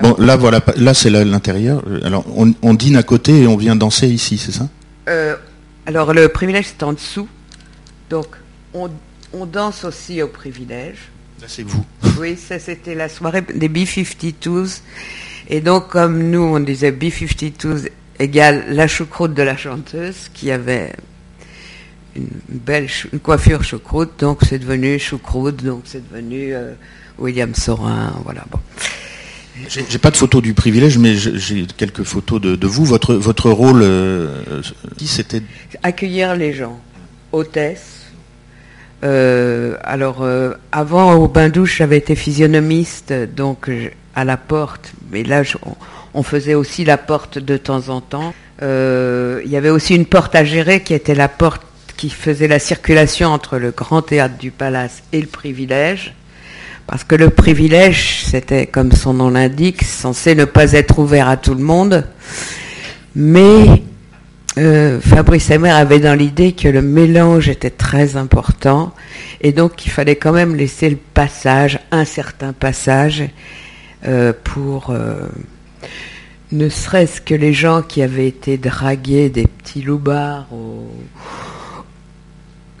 [0.01, 1.83] Bon, là, voilà, là c'est l'intérieur.
[2.03, 4.67] Alors, on, dîne à côté et on vient danser ici, c'est ça?
[5.07, 5.35] Euh,
[5.85, 7.27] Alors, le privilège, c'est en dessous.
[8.13, 8.27] Donc,
[8.75, 11.09] on, danse aussi au privilège.
[11.41, 11.83] Là, c'est vous.
[12.19, 14.81] Oui, ça, c'était la soirée des B-52s.
[15.49, 20.93] Et donc, comme nous, on disait B-52s égale la choucroute de la chanteuse, qui avait
[22.15, 22.87] une belle
[23.23, 26.73] coiffure choucroute, donc c'est devenu choucroute, donc c'est devenu euh,
[27.17, 28.45] William Sorin, voilà.
[28.51, 28.59] Bon.
[29.67, 32.85] J'ai pas de photo du privilège, mais j'ai quelques photos de, vous.
[32.85, 34.61] Votre, votre rôle, euh,
[34.99, 35.41] c'était?
[35.81, 36.79] Accueillir les gens,
[37.31, 37.92] hôtesse,
[39.03, 43.69] euh, alors, euh, avant, au bain-douche, j'avais été physionomiste, donc
[44.15, 44.93] à la porte.
[45.11, 45.43] Mais là,
[46.13, 48.33] on, faisait aussi la porte de temps en temps.
[48.61, 51.63] Euh, il y avait aussi une porte à gérer qui était la porte
[51.97, 56.13] qui faisait la circulation entre le grand théâtre du Palace et le privilège.
[56.87, 61.37] Parce que le privilège, c'était, comme son nom l'indique, censé ne pas être ouvert à
[61.37, 62.05] tout le monde.
[63.15, 63.82] Mais
[64.57, 68.93] euh, Fabrice Emmer avait dans l'idée que le mélange était très important
[69.41, 73.23] et donc qu'il fallait quand même laisser le passage, un certain passage,
[74.07, 75.27] euh, pour euh,
[76.51, 80.47] ne serait-ce que les gens qui avaient été dragués des petits loupards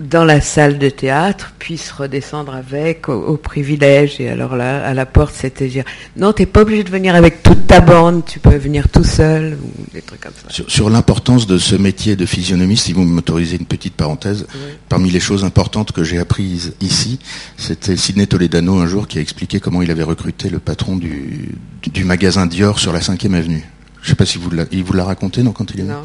[0.09, 4.19] dans la salle de théâtre puisse redescendre avec au, privilège.
[4.19, 5.85] Et alors là, à la porte, c'était dire
[6.17, 9.57] non, t'es pas obligé de venir avec toute ta bande, tu peux venir tout seul
[9.63, 10.63] ou des trucs comme ça.
[10.67, 14.45] Sur, l'importance de ce métier de physionomiste, si vous m'autorisez une petite parenthèse,
[14.89, 17.19] parmi les choses importantes que j'ai apprises ici,
[17.57, 21.49] c'était Sidney Toledano un jour qui a expliqué comment il avait recruté le patron du,
[21.81, 23.63] du magasin Dior sur la 5e avenue.
[24.01, 26.03] Je sais pas si vous il vous l'a raconté non quand il est non.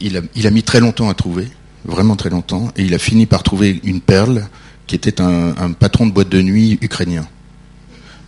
[0.00, 1.48] Il a, il a mis très longtemps à trouver
[1.84, 4.48] vraiment très longtemps, et il a fini par trouver une perle
[4.86, 7.26] qui était un, patron de boîte de nuit ukrainien.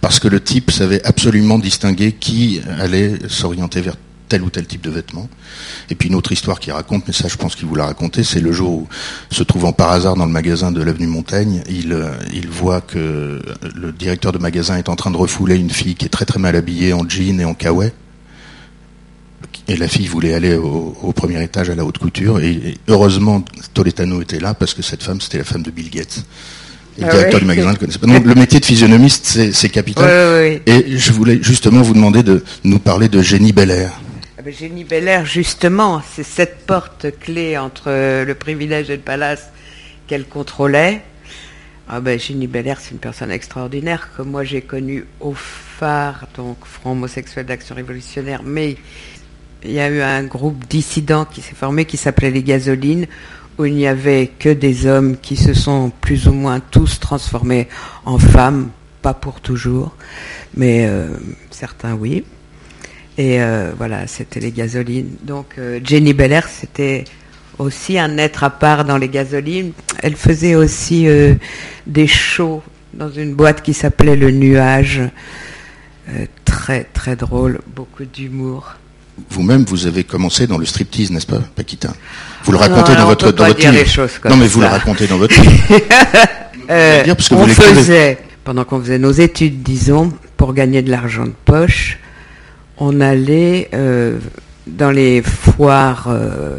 [0.00, 3.96] Parce que le type savait absolument distinguer qui allait s'orienter vers
[4.28, 5.28] tel ou tel type de vêtements.
[5.90, 8.22] Et puis une autre histoire qui raconte, mais ça je pense qu'il vous l'a raconté,
[8.22, 8.88] c'est le jour où,
[9.30, 12.12] se trouvant par hasard dans le magasin de l'avenue Montaigne, il, euh,
[12.48, 13.42] voit que
[13.74, 16.38] le directeur de magasin est en train de refouler une fille qui est très très
[16.38, 17.92] mal habillée en jean et en kawaii
[19.68, 22.40] et la fille voulait aller au, premier étage à la haute couture.
[22.40, 26.24] Et, heureusement, Toletano était là parce que cette femme, c'était la femme de Bill Gates.
[26.98, 28.06] le ah directeur du magasin ne connaissait pas.
[28.06, 30.60] Donc, le métier de physionomiste, c'est capital.
[30.66, 33.92] et je voulais justement vous demander de nous parler de Génie Belair.
[34.38, 37.90] Ah ben, Génie Belair, justement, c'est cette porte clé entre
[38.24, 39.50] le privilège et le palace
[40.06, 41.02] qu'elle contrôlait.
[41.90, 46.56] Ah ben, Génie Belair, c'est une personne extraordinaire que moi j'ai connue au phare, donc
[46.64, 48.76] Front homosexuel d'action révolutionnaire, mais
[49.64, 53.06] il y a eu un groupe dissident qui s'est formé qui s'appelait les Gasolines,
[53.58, 57.68] où il n'y avait que des hommes qui se sont plus ou moins tous transformés
[58.06, 58.70] en femmes,
[59.02, 59.94] pas pour toujours,
[60.54, 61.08] mais euh,
[61.50, 62.24] certains oui.
[63.18, 65.16] Et euh, voilà, c'était les Gasolines.
[65.22, 67.04] Donc euh, Jenny Belair, c'était
[67.58, 69.72] aussi un être à part dans les Gasolines.
[70.02, 71.06] Elle faisait aussi
[71.86, 72.62] des shows
[72.94, 75.02] dans une boîte qui s'appelait Le Nuage.
[76.46, 78.79] très très drôle, beaucoup d'humour
[79.30, 81.92] vous-même, vous avez commencé dans le striptease, n'est-ce pas, Paquita?
[82.44, 84.09] Vous le racontez dans votre, dans votre livre.
[84.28, 85.80] Non, mais vous le racontez dans votre livre.
[86.70, 91.98] euh, on faisait, pendant qu'on faisait nos études, disons, pour gagner de l'argent de poche,
[92.78, 94.18] on allait euh,
[94.66, 96.59] dans les foires euh,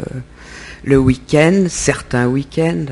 [0.84, 2.86] le week-end, certains week-ends.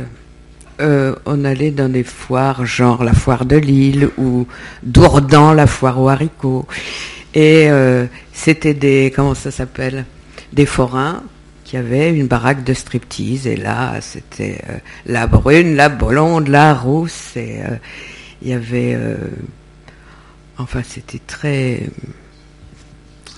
[0.81, 4.47] Euh, on allait dans des foires, genre la foire de Lille ou
[4.83, 6.67] Dourdan, la foire aux haricots.
[7.35, 10.05] Et euh, c'était des, comment ça s'appelle?
[10.53, 11.23] Des forains
[11.65, 13.47] qui avaient une baraque de striptease.
[13.47, 17.37] Et là, c'était euh, la brune, la blonde, la rousse.
[17.37, 17.77] Et euh,
[18.43, 18.99] il y avait.
[20.59, 21.83] enfin, c'était très.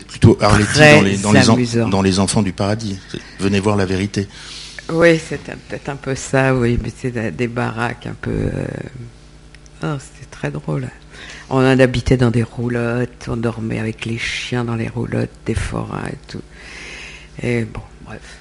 [0.09, 2.99] plutôt Arletty dans les, dans, les dans les enfants du paradis.
[3.41, 4.29] Venez voir la vérité.
[4.91, 8.51] Oui, c'était peut-être un peu ça, oui, mais c'est des baraques un peu.
[9.83, 10.89] Oh, c'était très drôle.
[11.55, 16.07] On habitait dans des roulottes, on dormait avec les chiens dans les roulottes, des forains
[16.09, 16.41] et tout.
[17.43, 18.39] Et bon, bref.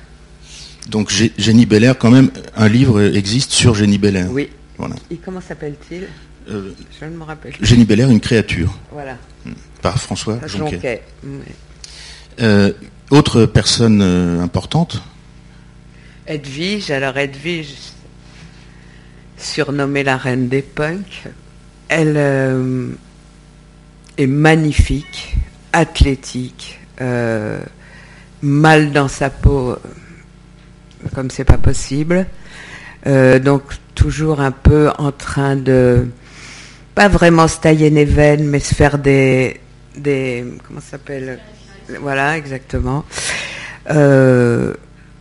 [0.88, 4.32] Donc Génie Belair, quand même, un livre existe sur Génie Belair.
[4.32, 4.50] Oui.
[4.78, 4.96] Voilà.
[5.12, 6.08] Et comment s'appelle-t-il?
[6.50, 7.54] Euh, Je ne me rappelle.
[7.62, 8.80] Génie Belair, une créature.
[8.94, 9.18] Voilà.
[9.46, 9.52] Hmm.
[9.82, 11.04] Par François Jonquet.
[11.22, 11.40] Hmm.
[12.40, 12.72] Euh,
[13.10, 15.04] autre personne euh, importante?
[16.28, 16.92] Edwige.
[16.92, 17.76] Alors Edwige,
[19.38, 21.28] surnommée la reine des punks,
[21.92, 22.88] elle euh,
[24.18, 25.36] est magnifique,
[25.74, 27.60] athlétique, euh,
[28.42, 29.76] mal dans sa peau,
[31.14, 32.26] comme c'est pas possible.
[33.08, 36.08] Euh, donc toujours un peu en train de
[36.96, 39.60] pas vraiment se tailler les veines, mais se faire des
[39.98, 41.40] des comment s'appelle?
[42.00, 43.04] Voilà, exactement.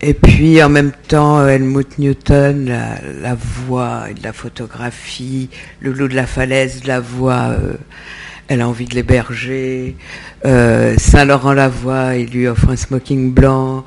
[0.03, 2.73] Et puis en même temps, Helmut Newton,
[3.21, 7.75] la, voix et la photographie, le loup de la falaise, la voix, euh,
[8.49, 9.97] elle a envie de l'héberger.
[10.47, 13.85] Euh, Saint-Laurent-la-Voix, il lui offre un smoking blanc.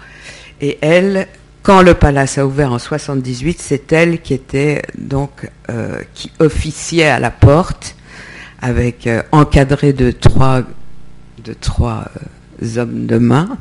[0.62, 1.28] Et elle,
[1.64, 7.08] quand le palace a ouvert en 78, c'est elle qui était donc euh, qui officiait
[7.08, 7.96] à la porte,
[8.62, 10.62] avec encadré de trois
[11.44, 12.06] de trois
[12.78, 13.58] hommes de main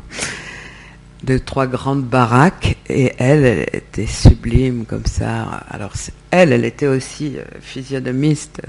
[1.24, 5.42] de trois grandes baraques et elle, elle était sublime comme ça.
[5.70, 5.92] Alors
[6.30, 8.60] elle, elle était aussi euh, physionomiste,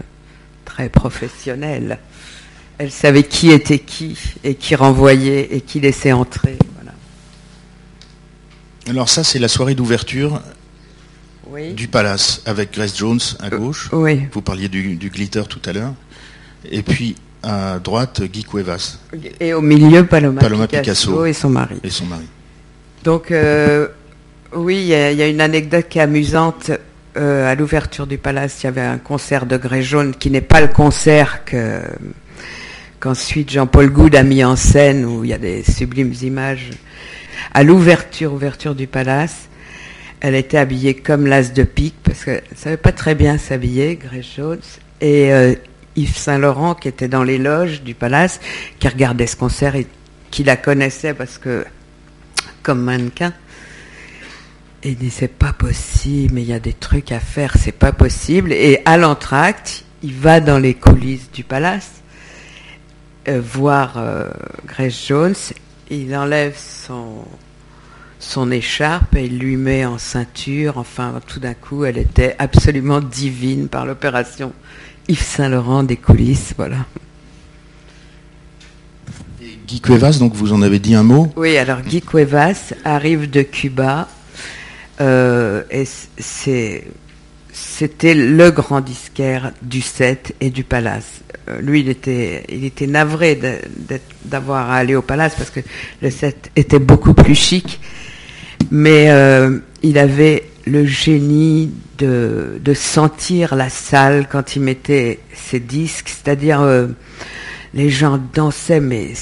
[0.65, 1.99] très professionnelle.
[2.77, 6.57] Elle savait qui était qui et qui renvoyait et qui laissait entrer.
[6.75, 6.93] Voilà.
[8.87, 10.41] Alors ça, c'est la soirée d'ouverture
[11.75, 13.89] du Palace avec Grace Jones à euh, gauche.
[13.91, 14.21] oui.
[14.31, 15.93] Vous parliez du, glitter tout à l'heure.
[16.69, 18.99] Et puis à droite, Guy Cuevas.
[19.39, 21.75] Et au milieu, Paloma, Picasso, et son mari.
[21.83, 22.25] Et son mari.
[23.03, 23.87] Donc, euh,
[24.53, 26.71] oui, il y, a une anecdote qui est amusante.
[27.15, 30.41] Euh, à l'ouverture du palace, il y avait un concert de Grès Jaune qui n'est
[30.41, 31.81] pas le concert que
[32.99, 36.71] qu'ensuite Jean-Paul Goud a mis en scène, où il y a des sublimes images.
[37.53, 39.49] À l'ouverture, ouverture du palace,
[40.21, 43.97] elle était habillée comme l'as de pique parce qu'elle ne savait pas très bien s'habiller,
[43.97, 44.61] Grace Jones.
[45.01, 45.29] Et
[45.97, 48.39] Yves Saint-Laurent, qui était dans les loges du palace,
[48.79, 49.85] qui regardait ce concert et
[50.31, 51.65] qui la connaissait parce que,
[52.63, 53.33] comme mannequin,
[54.83, 57.71] et il dit c'est pas possible, mais il y a des trucs à faire, c'est
[57.71, 58.51] pas possible.
[58.51, 62.01] Et à l'entracte, il va dans les coulisses du palace
[63.29, 64.29] euh, voir euh,
[64.65, 65.35] Grace Jones.
[65.89, 67.25] Il enlève son
[68.19, 70.77] son écharpe et il lui met en ceinture.
[70.77, 74.53] Enfin, tout d'un coup, elle était absolument divine par l'opération
[75.07, 76.85] Yves Saint-Laurent des coulisses, voilà.
[79.67, 83.41] Guy Cuevas, donc vous en avez dit un mot Oui, alors Guy Cuevas arrive de
[83.41, 84.07] Cuba
[85.01, 86.83] euh, et c'était
[88.13, 91.21] le grand disquaire du set et du Palace.
[91.49, 93.39] Euh, lui, il était, navré
[94.25, 95.61] d'avoir à aller au Palace parce que
[96.01, 97.79] le set était beaucoup plus chic,
[98.71, 106.09] mais euh, il avait le génie de, sentir la salle quand il mettait ses disques,
[106.09, 106.61] c'est-à-dire
[107.73, 109.13] les gens dansaient, mais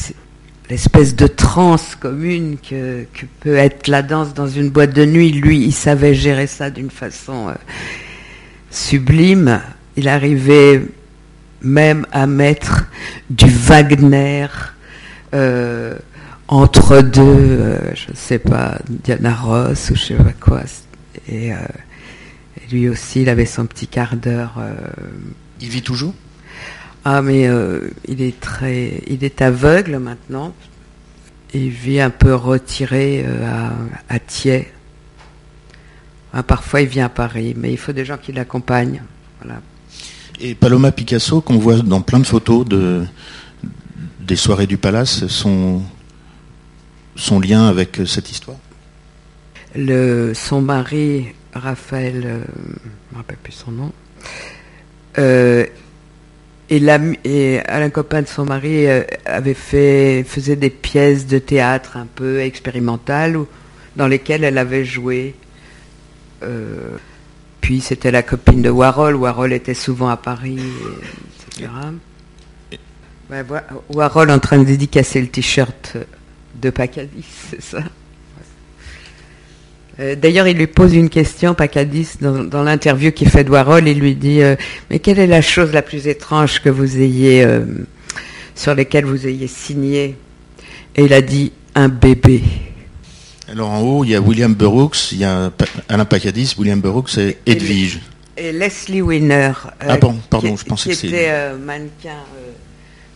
[0.70, 3.06] l'espèce de transe commune que,
[3.40, 6.90] peut être la danse dans une boîte de nuit, lui, il savait gérer ça d'une
[6.90, 7.54] façon euh,
[8.70, 9.62] sublime.
[9.96, 10.82] Il arrivait
[11.62, 12.86] même à mettre
[13.30, 14.48] du Wagner.
[15.34, 15.96] Euh,
[16.48, 20.64] entre deux, je ne sais pas, Diana Ross ou je sais pas quoi,
[21.30, 21.58] et, euh,
[22.72, 24.56] lui aussi, il avait son petit quart d'heure.
[24.60, 24.74] Euh.
[25.60, 26.14] il vit toujours?
[27.04, 30.54] Ah, mais euh, il est très, il est aveugle maintenant.
[31.54, 33.72] Il vit un peu retiré à,
[34.08, 34.72] à Thiers.
[36.34, 39.02] Ah, parfois, il vient à Paris, mais il faut des gens qui l'accompagnent.
[39.42, 39.62] Voilà.
[40.40, 43.04] Et Paloma Picasso, qu'on voit dans plein de photos de,
[44.20, 45.82] des soirées du Palace, son,
[47.16, 48.58] son lien avec cette histoire?
[49.76, 53.92] Le, son mari, Raphaël, euh, je ne me rappelle plus son nom,
[55.18, 55.66] euh,
[56.71, 61.38] et, la, et Alain Copain de son mari euh, avait fait, faisait des pièces de
[61.38, 63.38] théâtre un peu expérimentales
[63.95, 65.36] dans lesquelles elle avait joué.
[67.62, 69.15] puis c'était la copine de Warhol.
[69.15, 70.60] Warhol était souvent à Paris,
[71.51, 71.69] etc.
[73.89, 75.97] Warhol en train de dédicacer le t-shirt
[76.55, 77.84] de Pacadis, c'est ça?
[79.99, 83.88] Euh, d'ailleurs, il lui pose une question, Pacadis, dans, dans l'interview qu'il fait de Warhol,
[83.88, 84.56] il lui dit euh,
[84.89, 87.65] Mais quelle est la chose la plus étrange que vous ayez, euh,
[88.56, 90.15] sur laquelle vous ayez signé?
[90.95, 92.41] Et il a dit Un bébé.
[93.49, 95.51] Alors en haut, il y a William Burroughs, il y a
[95.89, 97.99] Alain Pacadis, William Burroughs et Edwige.
[98.38, 99.51] Et, Leslie Winner.
[99.82, 101.08] ah bon, pardon, je pensais que c'était.
[101.10, 102.23] Qui était mannequin,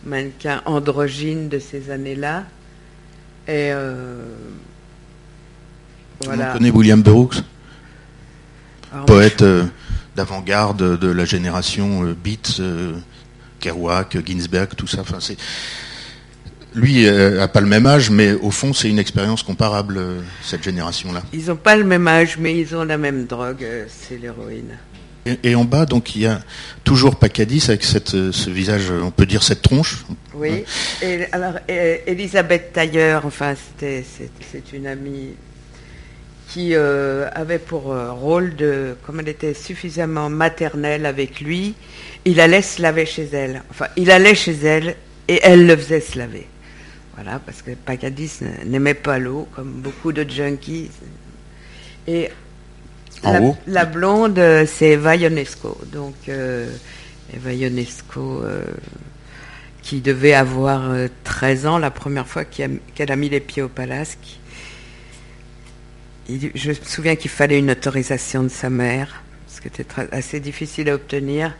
[0.04, 2.44] mannequin androgyne de ces années-là.
[3.48, 3.72] Et
[6.24, 7.36] on connaît William Brooks,
[9.06, 9.64] poète euh,
[10.14, 12.94] d'avant-garde de la génération euh, Beat, euh,
[13.60, 15.00] Kerouac, Ginsberg, tout ça.
[15.00, 15.36] Enfin, c'est
[16.74, 19.98] lui n'a pas le même âge, mais au fond, c'est une expérience comparable,
[20.42, 21.22] cette génération-là.
[21.32, 24.76] Ils n'ont pas le même âge, mais ils ont la même drogue, c'est l'héroïne.
[25.42, 26.42] Et, en bas, donc, il y a
[26.84, 30.04] toujours Pacadis avec cette, ce visage, on peut dire cette tronche.
[30.34, 30.64] Oui.
[31.00, 35.30] Et alors, Elisabeth Tailleur, enfin, c'est une amie
[36.48, 41.74] qui euh, avait pour euh, rôle de, comme elle était suffisamment maternelle avec lui,
[42.24, 43.62] il allait se laver chez elle.
[43.70, 44.96] Enfin, il allait chez elle
[45.28, 46.46] et elle le faisait se laver.
[47.14, 50.90] Voilà, parce que Pacadis n'aimait pas l'eau, comme beaucoup de junkies.
[52.06, 52.30] Et
[53.66, 55.78] la, blonde, c'est Eva Ionesco.
[55.90, 56.70] Donc, euh,
[57.34, 58.44] Eva Ionesco,
[59.82, 60.92] qui devait avoir
[61.24, 63.68] 13 ans la première fois qu'elle a mis les pieds au
[66.28, 70.88] je me souviens qu'il fallait une autorisation de sa mère, ce qui était assez difficile
[70.88, 71.54] à obtenir.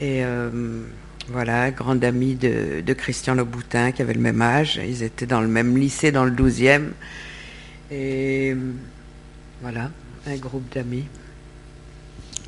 [0.00, 0.82] Et euh,
[1.28, 4.80] voilà, grande amie de, Christian Louboutin, qui avait le même âge.
[4.86, 6.88] Ils étaient dans le même lycée, dans le 12e.
[7.90, 8.56] Et
[9.62, 9.90] voilà,
[10.26, 11.04] un groupe d'amis.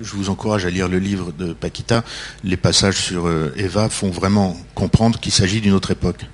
[0.00, 2.02] Je vous encourage à lire le livre de Paquita.
[2.44, 6.24] Les passages sur euh, Eva font vraiment comprendre qu'il s'agit d'une autre époque.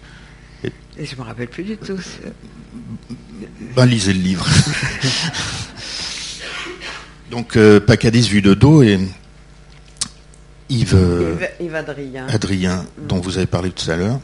[0.64, 0.72] Et,
[1.04, 1.98] je ne me rappelle plus du tout.
[3.76, 4.46] Ben, lisez le livre.
[7.30, 8.98] Donc, euh, Pacadis vu de dos et
[10.70, 10.96] Yves,
[12.28, 12.84] Adrien.
[12.98, 14.20] dont vous avez parlé tout à l'heure.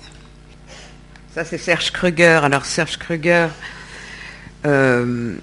[1.35, 2.41] Ça, c'est Serge Kruger.
[2.43, 3.49] Alors, Serge Kruger,
[4.67, 5.35] euh,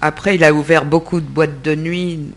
[0.00, 2.32] après, il a ouvert beaucoup de boîtes de nuit.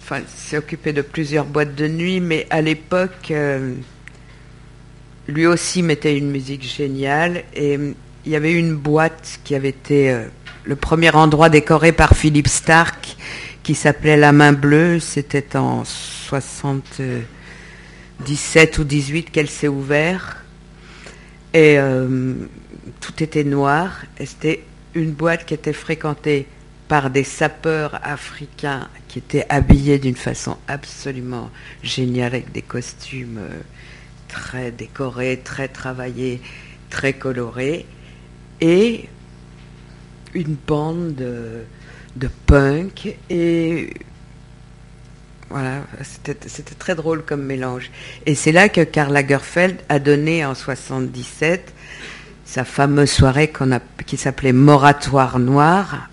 [0.00, 3.74] Enfin, il s'est occupé de plusieurs boîtes de nuit, mais à l'époque, euh,
[5.26, 7.44] lui aussi mettait une musique géniale.
[7.54, 7.78] Et
[8.24, 10.26] il y avait une boîte qui avait été euh,
[10.64, 13.16] le premier endroit décoré par Philippe Stark
[13.62, 15.00] qui s'appelait La Main Bleue.
[15.00, 20.36] C'était en 77 ou 18 qu'elle s'est ouverte.
[21.52, 22.34] Et euh,
[23.00, 24.02] tout était noir.
[24.18, 24.64] Et c'était
[24.94, 26.46] une boîte qui était fréquentée
[26.88, 31.50] par des sapeurs africains qui étaient habillés d'une façon absolument
[31.82, 33.60] géniale avec des costumes euh,
[34.34, 36.42] très décorés, très travaillés,
[36.90, 37.86] très colorés.
[38.60, 39.08] Et
[40.34, 43.94] une bande de, punk et
[45.50, 47.92] voilà, c'était très drôle comme mélange.
[48.26, 51.72] Et c'est là que Karl Lagerfeld a donné en 77
[52.44, 53.52] sa fameuse soirée
[54.04, 56.08] qui s'appelait Moratoire Noir.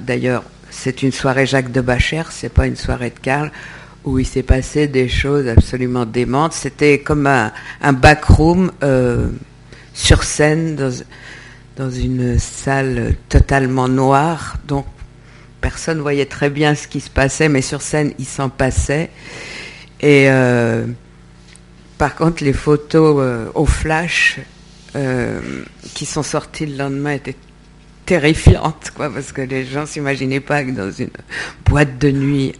[0.00, 3.52] D'ailleurs, c'est une soirée Jacques de Bacher, c'est pas une soirée de Karl,
[4.06, 6.54] où il s'est passé des choses absolument démentes.
[6.54, 7.52] C'était comme un,
[7.92, 9.28] backroom euh,
[9.92, 10.92] sur scène dans,
[11.76, 14.86] dans une salle totalement noire, donc
[15.60, 19.10] personne voyait très bien ce qui se passait, mais sur scène, il s'en passait.
[20.00, 20.86] Et euh,
[21.98, 24.38] par contre, les photos euh, au flash
[24.94, 25.40] euh,
[25.94, 27.36] qui sont sorties le lendemain étaient
[28.04, 31.10] terrifiantes, quoi, parce que les gens s'imaginaient pas que dans une
[31.64, 32.54] boîte de nuit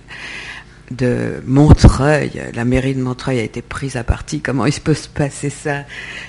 [0.90, 4.40] de Montreuil, la mairie de Montreuil a été prise à partie.
[4.40, 5.84] Comment il peut se passer ça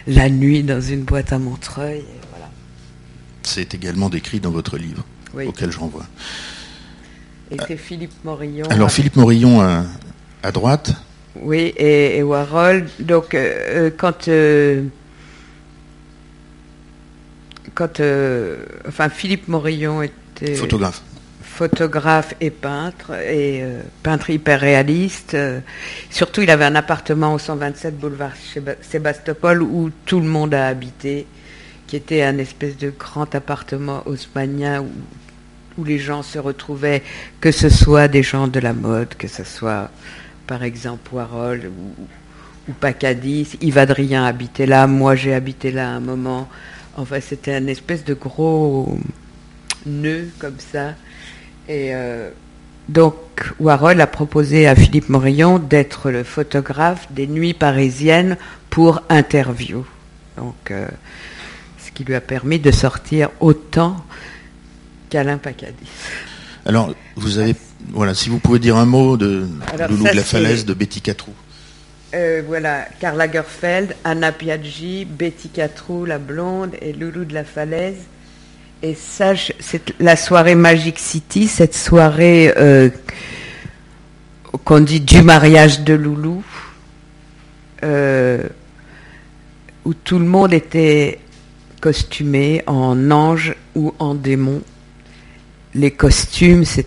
[0.07, 2.03] la nuit dans une boîte à Montreuil?
[3.43, 6.05] C'est également décrit dans votre livre, auquel je renvoie.
[7.51, 8.65] Et c'est Philippe Morillon.
[8.69, 10.91] Alors Philippe Morillon à, droite.
[11.41, 12.87] Oui, et, Warhol.
[12.99, 14.83] Donc euh, euh, quand euh,
[17.73, 18.01] quand
[18.87, 21.03] enfin Philippe Morillon était photographe
[21.57, 23.63] photographe et peintre, et
[24.03, 25.35] peintre hyper réaliste.
[26.11, 28.33] surtout, il avait un appartement au 127 boulevard
[28.81, 31.25] Sébastopol où tout le monde a habité
[31.87, 34.89] qui était un espèce de grand appartement haussmanien où,
[35.77, 37.01] où les gens se retrouvaient,
[37.39, 39.89] que ce soit des gens de la mode, que ce soit
[40.45, 42.07] par exemple Warhol ou,
[42.69, 43.57] ou Pacadis.
[43.61, 46.49] Yves Adrien habitait là, moi j'ai habité là un moment.
[46.97, 48.99] Enfin, c'était un espèce de gros
[49.85, 50.93] nœud comme ça.
[51.69, 52.29] Et euh,
[52.89, 53.15] donc,
[53.59, 58.37] Warhol a proposé à Philippe Morillon d'être le photographe des nuits parisiennes
[58.69, 59.85] pour interview.
[60.37, 60.87] Donc, euh,
[61.97, 64.05] qui lui a permis de sortir autant
[65.09, 65.89] qu'Alain Pacadis.
[66.63, 67.55] Alors, vous avez,
[67.89, 69.47] voilà, si vous pouvez dire un mot de
[69.89, 71.33] Loulou de la Falaise de Betty Catrou.
[72.13, 78.03] Euh, voilà, Karl Lagerfeld, Anna Piaggi, Betty Catrou, la blonde, et Loulou de la Falaise.
[78.83, 82.89] Et ça, c'est la soirée Magic City, cette soirée euh,
[84.63, 86.43] qu'on dit du mariage de Loulou,
[87.83, 88.43] euh,
[89.83, 91.17] où tout le monde était
[91.81, 94.61] costumé en ange ou en démon.
[95.73, 96.85] Les costumes, c'est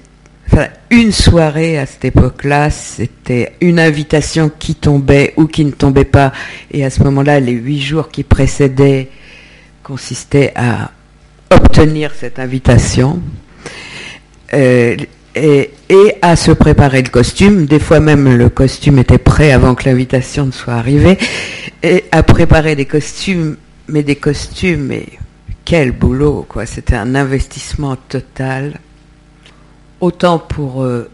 [0.91, 6.33] une soirée à cette époque-là, c'était une invitation qui tombait ou qui ne tombait pas.
[6.71, 9.11] Et à ce moment-là, les huit jours qui précédaient
[9.83, 10.93] consistaient à
[11.51, 13.21] obtenir cette invitation.
[14.53, 14.97] Euh,
[15.35, 17.67] et, et, à se préparer le costume.
[17.67, 21.19] Des fois même le costume était prêt avant que l'invitation ne soit arrivée.
[21.83, 23.57] Et à préparer des costumes
[23.91, 25.07] mais des costumes, mais
[25.65, 26.67] quel boulot, quoi.
[26.67, 28.79] C'était un investissement total,
[30.01, 31.11] autant pour euh,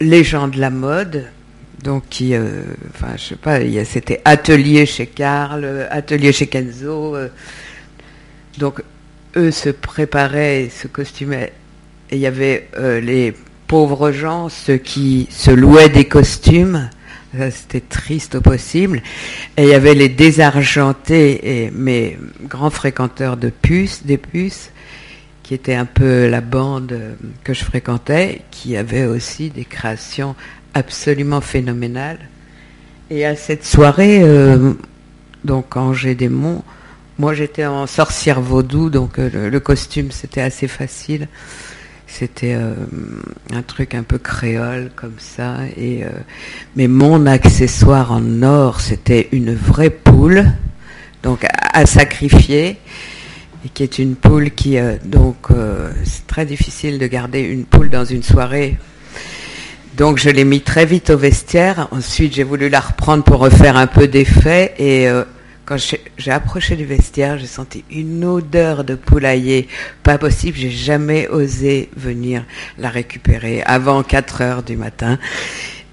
[0.00, 1.26] les gens de la mode,
[1.82, 7.16] donc qui, euh, enfin, je sais pas, c'était atelier chez Karl, atelier chez Kenzo,
[8.58, 8.82] donc
[9.36, 11.52] eux se préparaient, se costumaient,
[12.10, 12.68] et il y avait
[13.02, 13.34] les
[13.66, 16.88] pauvres gens, ceux qui se louaient des costumes,
[17.50, 19.02] c'était triste au possible.
[19.56, 24.70] Et il y avait les désargentés et mes grands fréquenteurs de puces, des puces,
[25.42, 26.98] qui étaient un peu la bande
[27.44, 30.34] que je fréquentais, qui avait aussi des créations
[30.74, 32.20] absolument phénoménales.
[33.10, 34.74] Et à cette soirée, euh,
[35.44, 36.62] donc Angers Démon,
[37.18, 41.28] moi j'étais en sorcière vaudou, donc euh, le costume c'était assez facile.
[42.06, 42.74] C'était euh,
[43.52, 45.56] un truc un peu créole comme ça.
[45.76, 46.08] Et, euh,
[46.74, 50.46] mais mon accessoire en or, c'était une vraie poule,
[51.22, 52.78] donc à, sacrifier,
[53.64, 55.48] et qui est une poule qui, donc,
[56.04, 58.78] c'est très difficile de garder une poule dans une soirée.
[59.96, 61.88] Donc je l'ai mis très vite au vestiaire.
[61.90, 65.08] Ensuite, j'ai voulu la reprendre pour refaire un peu d'effet et
[65.68, 65.76] quand
[66.16, 69.68] j'ai approché du vestiaire, j'ai senti une odeur de poulailler.
[70.02, 72.46] Pas possible, j'ai jamais osé venir
[72.78, 75.18] la récupérer avant 4 heures du matin.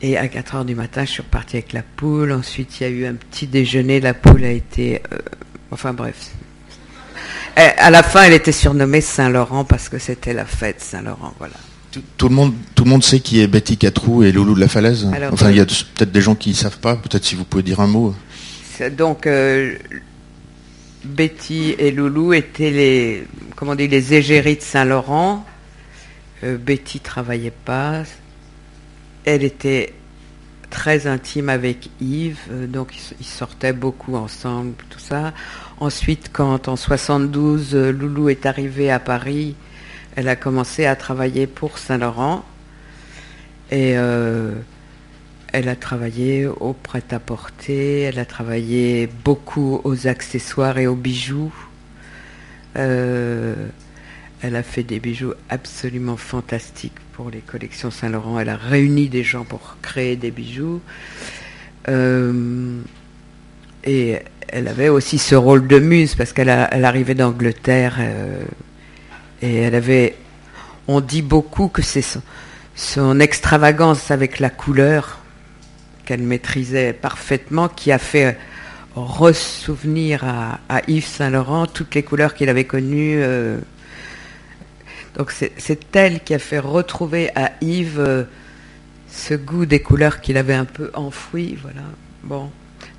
[0.02, 2.32] Et à 4 heures du matin, je suis repartie avec la poule.
[2.32, 4.00] Ensuite, il y a eu un petit déjeuner.
[4.00, 5.02] La poule a été.
[5.12, 5.18] Euh,
[5.72, 6.32] enfin bref.
[7.58, 11.56] à la fin, elle était surnommée Saint-Laurent parce que c'était la fête Saint-Laurent, voilà.
[12.16, 14.70] Tout, le monde, tout le monde sait qui est Betty Catrou et Loulou de la
[14.70, 15.06] Falaise.
[15.34, 16.96] enfin, il y a peut-être des gens qui ne savent pas.
[16.96, 18.16] Peut-être si vous pouvez dire un mot.
[18.82, 19.76] Donc, euh,
[21.04, 25.46] Betty et Loulou étaient les, comment les égéries de Saint-Laurent.
[26.44, 28.04] Euh, Betty travaillait pas.
[29.24, 29.94] Elle était
[30.70, 35.34] très intime avec Yves, euh, donc ils, sortaient beaucoup ensemble, tout ça.
[35.80, 39.56] Ensuite, quand en 72, Loulou est arrivée à Paris,
[40.16, 42.44] elle a commencé à travailler pour Saint-Laurent
[43.72, 44.52] et euh,
[45.56, 51.54] elle a travaillé au prêt-à-porter, elle a travaillé beaucoup aux accessoires et aux bijoux.
[52.76, 53.56] Euh,
[54.42, 58.38] elle a fait des bijoux absolument fantastiques pour les collections Saint-Laurent.
[58.38, 60.82] Elle a réuni des gens pour créer des bijoux.
[61.88, 62.82] Euh,
[63.86, 67.98] et elle avait aussi ce rôle de muse parce qu'elle arrivait d'Angleterre
[69.42, 70.18] et elle avait,
[70.90, 72.04] on dit beaucoup que c'est
[72.76, 75.20] son, extravagance avec la couleur
[76.06, 78.38] qu'elle maîtrisait parfaitement qui a fait
[78.96, 83.22] ressouvenir à, Yves Saint-Laurent toutes les couleurs qu'il avait connues.
[83.22, 83.58] Euh.
[85.18, 88.24] donc c'est elle qui a fait retrouver à Yves euh,
[89.10, 91.58] ce goût des couleurs qu'il avait un peu enfoui.
[91.62, 91.82] Voilà.
[92.24, 92.50] Bon,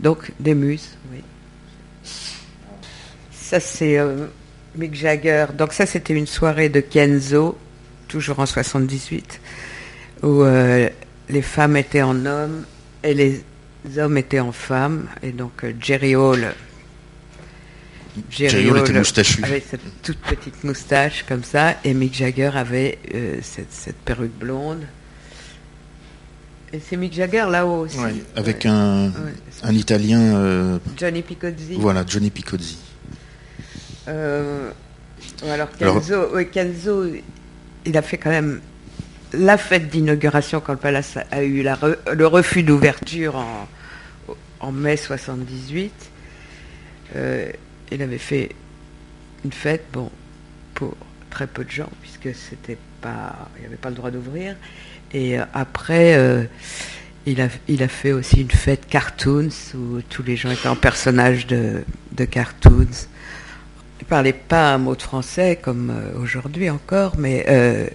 [0.01, 0.97] donc des muses.
[1.13, 1.23] Oui.
[3.33, 4.27] Ça c'est euh,
[4.77, 5.47] Mick Jagger.
[5.57, 7.57] Donc ça, c'était une soirée de Kenzo,
[8.09, 9.41] toujours en 78,
[10.23, 10.89] où euh,
[11.29, 12.65] les femmes étaient en hommes
[13.03, 13.45] et les
[13.99, 15.09] hommes étaient en femmes.
[15.23, 16.55] Et donc euh, Jerry Hall,
[18.31, 19.45] Jerry, Hall était moustachu.
[19.45, 24.83] avait cette toute petite moustache comme ça, et Mick Jagger avait euh, cette, perruque blonde.
[26.73, 27.99] Et c'est Mick Jagger là-haut aussi.
[28.35, 29.13] avec Un,
[29.63, 30.81] un, Italien.
[30.97, 31.77] Johnny Picozzi.
[31.79, 32.79] Voilà, Johnny Picozzi.
[34.09, 34.71] Euh,
[35.45, 35.69] alors
[36.53, 37.07] Kenzo,
[37.85, 38.61] il a fait quand même
[39.37, 43.43] la fête d'inauguration quand le Palace a eu le refus d'ouverture
[44.61, 45.93] en, mai 78.
[47.15, 47.51] Euh,
[47.93, 48.51] il avait fait
[49.45, 50.11] une fête, bon,
[50.75, 50.97] pour
[51.31, 54.57] très peu de gens, puisque c'était pas, il n'y avait pas le droit d'ouvrir.
[55.13, 56.49] Et euh, après,
[57.27, 60.77] il, a, il a fait aussi une fête cartoons où tous les gens étaient en
[60.77, 61.85] personnages de,
[62.31, 62.87] cartoons.
[64.01, 67.89] Il ne parlait pas un mot de français comme euh, aujourd'hui encore, mais euh,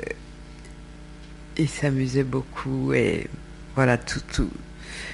[1.61, 3.27] il s'amusait beaucoup et
[3.75, 4.49] voilà, tout, tout.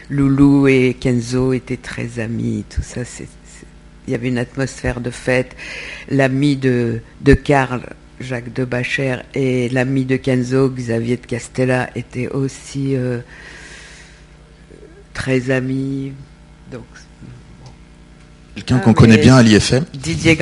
[0.10, 3.02] Loulou et Kenzo étaient très amis, tout ça,
[4.08, 5.56] il y avait une atmosphère de fête.
[6.10, 7.82] L'ami de, de Karl,
[8.22, 13.20] Jacques de Bacher, et l'ami de Kenzo, Xavier de Castella, étaient aussi euh,
[15.14, 16.14] très amis.
[16.72, 16.86] Donc
[18.56, 19.86] Quelqu'un qu'on connaît bien à l'IFM.
[19.94, 20.38] Didier.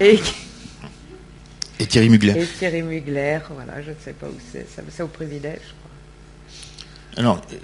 [0.00, 0.20] Et,
[1.78, 2.34] et Thierry Mugler.
[2.36, 4.66] Et Thierry Mugler, voilà, je ne sais pas où c'est.
[4.90, 5.88] C'est au privilège, je crois.
[7.16, 7.56] Alors, euh,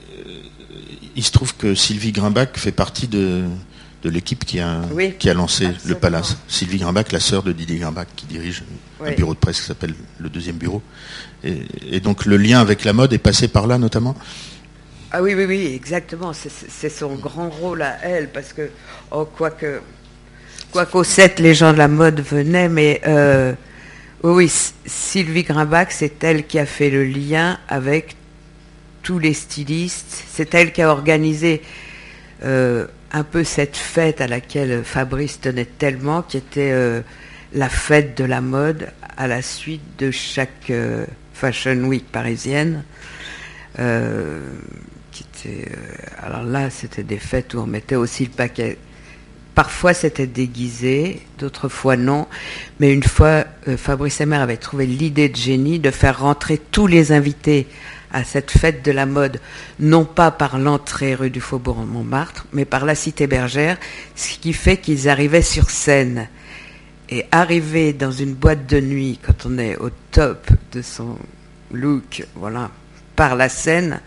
[1.17, 3.45] il se trouve que Sylvie Grimbach fait partie de,
[4.03, 4.83] de l'équipe qui a,
[5.19, 6.37] qui a lancé le Palace.
[6.49, 8.65] Sylvie Grimbach, la sœur de Didier Grimbach, qui dirige
[9.01, 10.83] un bureau de presse qui s'appelle le deuxième bureau.
[11.43, 14.17] Et, et, donc le lien avec la mode est passé par là notamment?
[15.17, 16.33] Ah oui, oui, oui, exactement.
[16.33, 18.69] C'est son grand rôle à elle, parce que,
[19.13, 19.81] oh, quoique,
[20.73, 23.53] qu'au 7, les gens de la mode venaient, mais euh,
[24.33, 24.51] oui,
[24.87, 28.17] Sylvie Grimbach, c'est elle qui a fait le lien avec
[29.03, 30.25] tous les stylistes.
[30.29, 31.63] C'est elle qui a organisé
[32.43, 37.03] euh, un peu cette fête à laquelle Fabrice tenait tellement, qui était euh,
[37.53, 40.73] la fête de la mode à la suite de chaque
[41.35, 42.83] Fashion Week parisienne.
[43.79, 44.41] Euh,
[46.23, 48.79] alors là, c'était des fêtes où on mettait aussi le paquet.
[49.55, 52.27] Parfois, c'était déguisé, d'autres fois non.
[52.81, 56.89] Mais une fois, euh, Fabrice Emmer avait trouvé l'idée de génie de faire rentrer tous
[56.89, 57.69] les invités
[58.13, 59.41] à cette fête de la mode,
[59.81, 63.77] non pas par l'entrée rue du Faubourg Montmartre, mais par la cité bergère,
[64.15, 66.29] ce qui fait qu'ils arrivaient sur scène.
[67.11, 71.19] Et arriver dans une boîte de nuit, quand on est au top de son
[71.73, 72.71] look, voilà,
[73.15, 74.01] par la scène,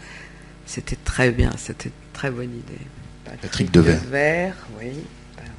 [0.65, 2.85] c'était très bien, c'était une très bonne idée.
[3.41, 4.55] Patrick, Devers.
[4.79, 4.93] oui,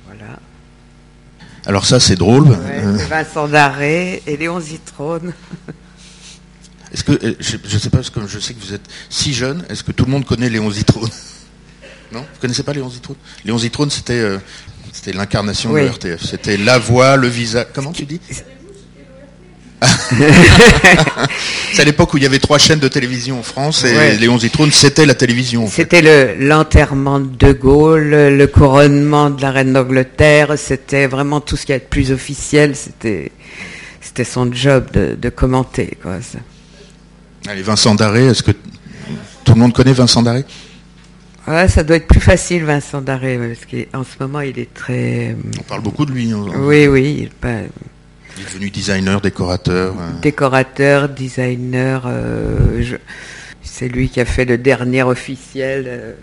[0.09, 0.39] voilà.
[1.67, 2.49] Alors ça, c'est drôle.
[3.09, 5.33] Vincent Daré et Léon Zitrone.
[6.93, 9.35] Est-ce que euh, je ne sais pas parce que je sais que vous êtes si
[9.35, 9.65] jeune.
[9.69, 11.11] Est-ce que tout le monde connaît Léon Zitrone
[12.13, 13.17] Non, vous connaissez pas Léon Zitrone?
[13.45, 14.39] Léon Zitrone, c'était euh,
[14.93, 16.25] c'était l'incarnation de RTF.
[16.25, 17.67] C'était la voix, le visage.
[17.75, 18.21] Comment tu dis?
[21.73, 24.39] c'est à l'époque où il y avait trois chaînes de télévision en France et Léon
[24.39, 25.69] Zitrone, c'était la télévision.
[25.69, 31.73] C'était l'enterrement de Gaulle, le couronnement de la reine d'Angleterre, c'était vraiment tout ce qui
[31.73, 33.31] est plus officiel, c'était
[34.01, 35.97] c'était son job de, commenter.
[36.03, 36.19] Quoi,
[37.47, 38.53] Allez, Vincent Daré, est-ce que
[39.45, 40.45] tout le monde connaît Vincent Daré?
[41.47, 45.37] Ouais, ça doit être plus facile, Vincent Daré, parce qu'en ce moment, il est très.
[45.59, 46.33] On parle beaucoup de lui.
[46.33, 46.45] Hein.
[46.59, 47.19] Oui, oui.
[47.21, 47.31] Il,
[48.39, 49.95] il est devenu designer, décorateur.
[49.99, 50.21] Euh.
[50.21, 52.05] Décorateur, designer.
[52.07, 52.97] Euh,
[53.63, 55.85] c'est lui qui a fait le dernier officiel.
[55.87, 56.15] Euh,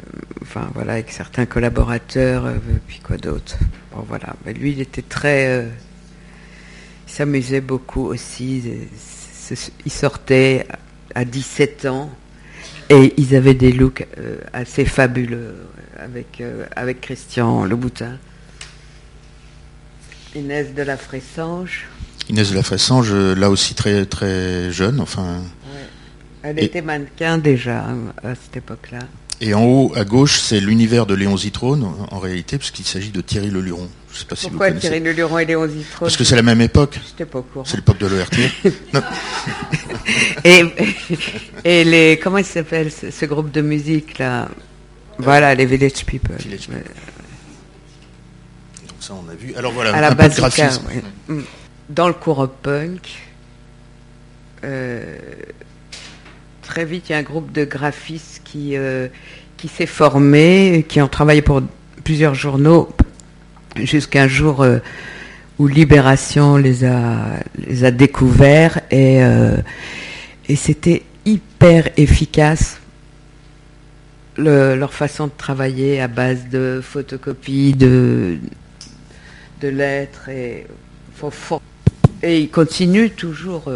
[0.41, 2.51] enfin, voilà, avec certains collaborateurs,
[2.88, 3.57] puis quoi d'autre.
[3.93, 4.36] Bon, voilà.
[4.45, 5.68] Mais lui, il était très.
[7.07, 8.63] il s'amusait beaucoup aussi.
[9.86, 10.66] Il sortait
[11.13, 12.09] à 17 ans
[12.89, 15.55] et ils avaient des looks euh, assez fabuleux
[15.97, 18.20] avec, euh, avec Christian Louboutin.
[20.36, 21.88] Inès de la Fressange.
[22.30, 25.41] Inès de la Fressange, euh, là aussi très, très jeune, enfin.
[26.41, 28.99] Elle était mannequin déjà hein, à cette époque-là.
[29.41, 33.19] Et en haut à gauche, c'est l'univers de Léon Zitrone, en réalité, puisqu'il s'agit de
[33.21, 33.89] Thierry Leluron.
[34.13, 36.61] Je sais pas si Pourquoi Thierry Leluron et Léon Zitrone Parce que c'est la même
[36.61, 36.99] époque.
[37.17, 37.65] pas au courant.
[37.65, 38.30] C'est l'époque de l'ORT.
[40.45, 40.63] et,
[41.65, 44.47] et les, comment il s'appelle ce, groupe de musique là?
[45.17, 46.38] Voilà, les Village People.
[46.38, 46.47] Donc
[48.99, 49.53] ça, on a vu.
[49.55, 50.84] Alors voilà, à la un peu de graphisme.
[51.28, 51.41] Mm.
[51.89, 53.21] Dans le courant punk,
[54.63, 55.17] euh,
[56.63, 59.07] très vite, il y a un groupe de graphistes qui, euh,
[59.55, 61.61] qui s'est formé, qui ont travaillé pour
[62.03, 62.89] plusieurs journaux,
[63.75, 64.79] jusqu'à un jour euh,
[65.59, 69.19] où Libération les a, les a découverts et,
[70.49, 72.79] et c'était hyper efficace
[74.38, 78.38] leur façon de travailler à base de photocopies, de,
[79.61, 80.67] de lettres et,
[82.26, 83.71] et ils continuent toujours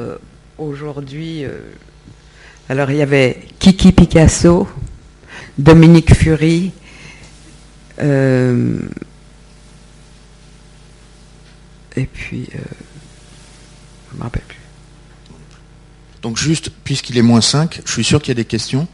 [0.57, 1.45] aujourd'hui.
[2.67, 4.67] Alors il y avait Kiki Picasso,
[5.57, 6.71] Dominique Fury,
[8.01, 8.79] euh,
[11.95, 12.59] et puis, euh,
[14.09, 14.57] je ne me rappelle plus.
[16.21, 18.87] Donc juste, puisqu'il est moins 5, je suis sûr qu'il y a des questions.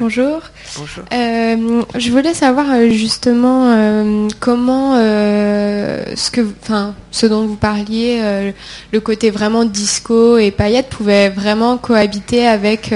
[0.00, 0.40] Bonjour.
[0.76, 1.04] Bonjour.
[1.12, 8.52] Euh, je voulais savoir euh, justement euh, comment ce que, enfin, ce dont vous parliez,
[8.92, 12.92] le côté vraiment disco et paillettes pouvait vraiment cohabiter avec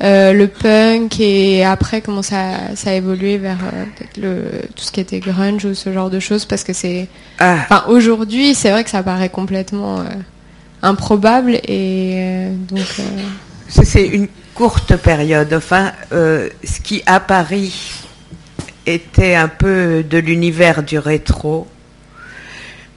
[0.00, 3.58] le punk et après comment ça, ça a évolué vers
[4.16, 7.08] le tout ce qui était grunge ou ce genre de choses parce que c'est,
[7.38, 7.58] ah.
[7.60, 10.04] enfin, aujourd'hui c'est vrai que ça paraît complètement
[10.82, 13.00] improbable et donc.
[13.68, 15.52] C'est une courte période.
[15.52, 18.04] Enfin, euh, ce qui à Paris
[18.86, 21.66] était un peu de l'univers du rétro,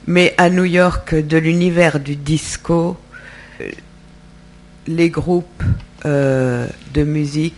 [0.05, 2.97] mais à New York de l'univers du disco,
[3.61, 3.70] euh,
[4.88, 5.63] les groupes
[6.05, 7.55] euh, de musique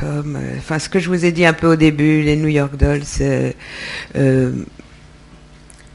[0.00, 2.76] comme, enfin, ce que je vous ai dit un peu au début, les New York
[2.76, 3.54] Dolls,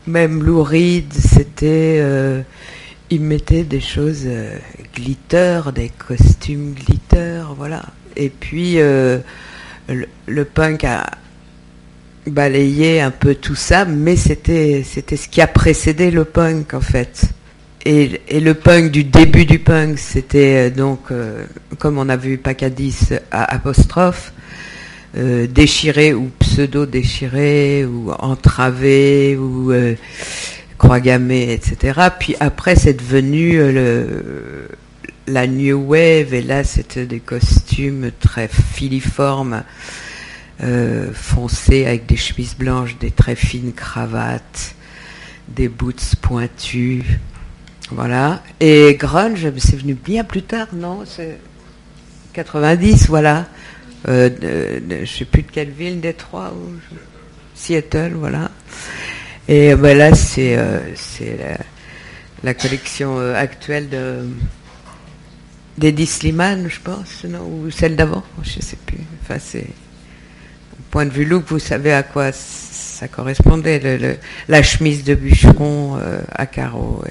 [0.05, 2.03] même Lou Reed, c'était
[3.09, 4.27] ils mettaient des choses
[4.93, 7.83] glitter, des costumes glitter, voilà.
[8.15, 9.19] Et puis euh,
[9.87, 11.09] le, punk a
[12.27, 17.25] balayé un peu tout ça, mais c'était ce qui a précédé le punk en fait.
[17.85, 21.11] Et, le punk du début du punk, c'était euh, donc,
[21.79, 24.33] comme on a vu Pacadis à apostrophe,
[25.15, 29.71] déchiré ou pseudo-déchiré ou entravé ou
[30.83, 32.09] croix gammée, etc.
[32.19, 34.67] Puis après, c'est devenu euh, le,
[35.27, 39.63] la New Wave, et là, c'était des costumes très filiformes,
[40.61, 44.75] euh, foncés, avec des chemises blanches, des très fines cravates,
[45.47, 47.03] des boots pointus.
[47.91, 48.43] Voilà.
[48.59, 51.03] Et grunge, c'est venu bien plus tard, non?
[51.05, 51.37] C'est
[52.33, 53.47] 90, voilà.
[54.07, 56.73] Euh, je ne sais plus de quelle ville, Détroit ou
[57.55, 58.51] Seattle, voilà.
[59.47, 60.79] Et ben là, c'est euh,
[62.43, 64.25] la, collection euh, actuelle de
[65.77, 68.99] d'Eddie Slimane, je pense, non, ou celle d'avant, je ne sais plus.
[69.21, 69.67] Enfin, c'est
[70.91, 74.17] point de vue look, vous savez à quoi ça correspondait, le,
[74.47, 77.01] la chemise de bûcheron euh, à carreaux,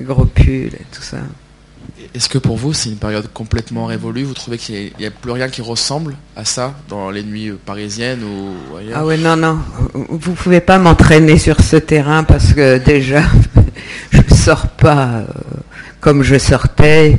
[0.00, 1.18] et gros pull et tout ça.
[2.14, 4.24] Est-ce que pour vous, c'est une période complètement révolue?
[4.24, 8.22] Vous trouvez qu'il n'y a, plus rien qui ressemble à ça dans les nuits parisiennes
[8.24, 8.98] ou ailleurs?
[8.98, 9.58] Ah ouais, non, non.
[9.92, 13.22] Vous ne pouvez pas m'entraîner sur ce terrain parce que déjà,
[14.12, 15.24] je ne sors pas euh,
[16.00, 17.18] comme je sortais.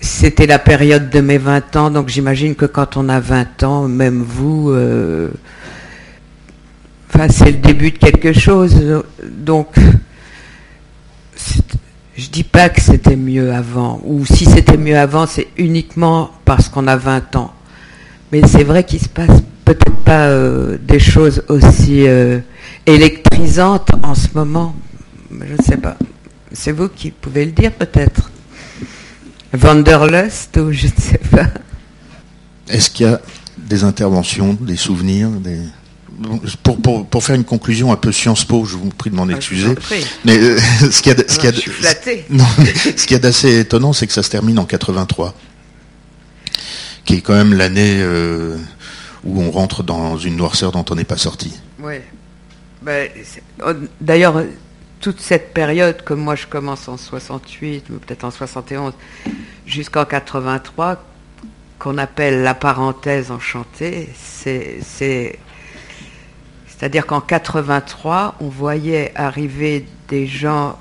[0.00, 3.88] C'était la période de mes 20 ans, donc j'imagine que quand on a 20 ans,
[3.88, 5.28] même vous, euh,
[7.28, 9.02] c'est le début de quelque chose.
[9.24, 9.68] Donc,
[12.20, 16.68] Je dis pas que c'était mieux avant, ou si c'était mieux avant, c'est uniquement parce
[16.68, 17.50] qu'on a 20 ans.
[18.30, 22.40] Mais c'est vrai qu'il se passe peut-être pas euh, des choses aussi euh,
[22.84, 24.74] électrisantes en ce moment.
[25.30, 25.96] Je ne sais pas.
[26.52, 28.30] C'est vous qui pouvez le dire peut-être.
[29.52, 31.46] Wanderlust ou je ne sais pas.
[32.68, 33.20] Est-ce qu'il y a
[33.58, 35.58] des interventions, des souvenirs, des...
[36.62, 39.26] Pour, pour, pour, faire une conclusion un peu Sciences Po, je vous prie de m'en
[39.28, 39.74] ah, excuser.
[40.26, 40.58] Mais euh,
[40.90, 41.38] ce qu'il y a, ce
[43.06, 45.34] qu'il y a, d'assez étonnant, c'est que ça se termine en 83,
[47.06, 48.58] qui est quand même l'année euh,
[49.24, 51.54] où on rentre dans une noirceur dont on n'est pas sorti.
[51.82, 51.94] Oui.
[52.82, 53.08] Ben,
[53.64, 53.72] oh,
[54.02, 54.44] d'ailleurs,
[55.00, 58.92] toute cette période, comme moi je commence en 68, peut-être en 71,
[59.66, 61.02] jusqu'en 83,
[61.78, 64.80] qu'on appelle la parenthèse enchantée, c'est,
[66.66, 70.78] c'est-à-dire qu'en 83, on voyait arriver des gens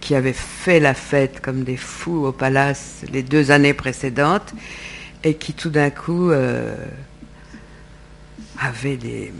[0.00, 4.52] qui avaient fait la fête comme des fous au palace les deux années précédentes
[5.22, 6.74] et qui tout d'un coup euh,
[8.60, 9.32] avaient des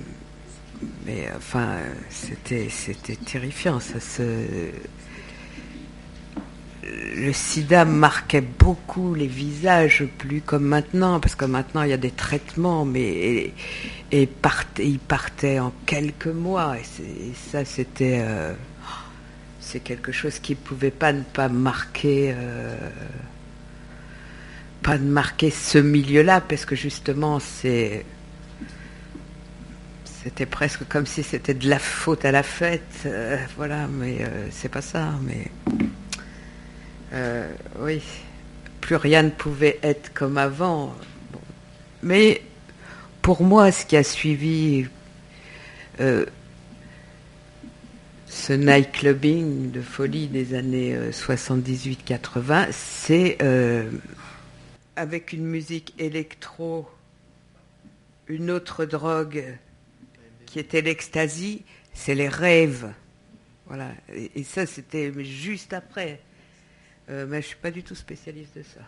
[1.07, 1.79] mais enfin
[2.11, 3.99] c'était c'était terrifiant ça
[7.17, 11.99] le sida marquait beaucoup les visages, plus comme maintenant, parce que maintenant il y a
[11.99, 13.53] des traitements, mais
[14.11, 14.29] et,
[14.79, 18.53] il partait en quelques mois, et, ça c'était euh,
[19.61, 22.77] c'est quelque chose qui pouvait pas ne pas marquer euh,
[24.83, 28.05] pas marquer ce milieu-là, parce que justement c'est
[30.23, 34.19] c'était presque comme si c'était de la faute à la fête, euh, voilà, mais
[34.51, 35.51] c'est pas ça, mais
[37.13, 37.47] euh,
[37.81, 38.03] oui,
[38.81, 40.95] plus rien ne pouvait être comme avant.
[42.03, 42.43] Mais
[43.21, 44.87] pour moi, ce qui a suivi
[46.01, 46.25] euh,
[48.27, 53.39] ce nightclubbing de folie des années 78-80, euh, c'est
[54.97, 56.89] avec une musique électro,
[58.27, 59.45] une autre drogue
[60.53, 62.93] qui était l'ecstasy, c'est les rêves.
[63.65, 63.89] Voilà.
[64.13, 66.21] et ça, c'était juste après.
[67.09, 68.81] Euh, mais je ne suis pas du tout spécialiste de ça.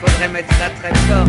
[0.00, 1.26] Faudrait mettre ça très fort,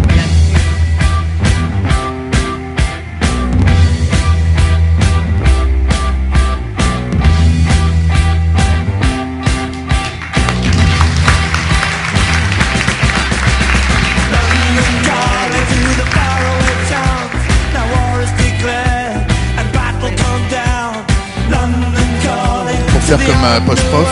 [23.18, 24.07] comme un post-prof,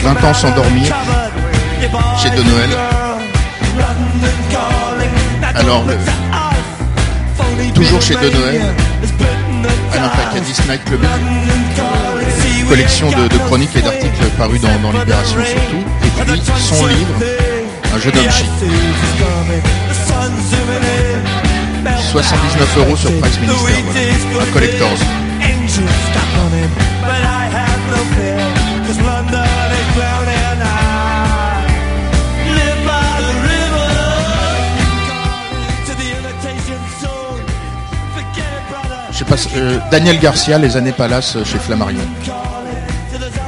[0.00, 0.92] 20 ans sans dormir,
[2.20, 2.70] chez De Noël.
[5.54, 5.84] Alors,
[7.74, 8.60] toujours chez De Noël,
[9.92, 11.00] Alain Pacadis Night Club,
[12.68, 17.14] collection de, chroniques et d'articles parus dans, Libération surtout, et puis son livre,
[17.94, 18.46] Un jeune homme chic.
[22.10, 24.98] 79 euros sur Price Minister, collectors.
[39.18, 41.98] Je sais pas, euh, Daniel Garcia, Les années Palace euh, chez Flammarion.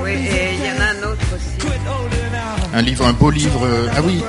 [0.03, 1.69] Oui, et il y en a un autre aussi.
[2.75, 3.65] Un livre, un beau livre.
[3.65, 4.21] Euh, ah oui,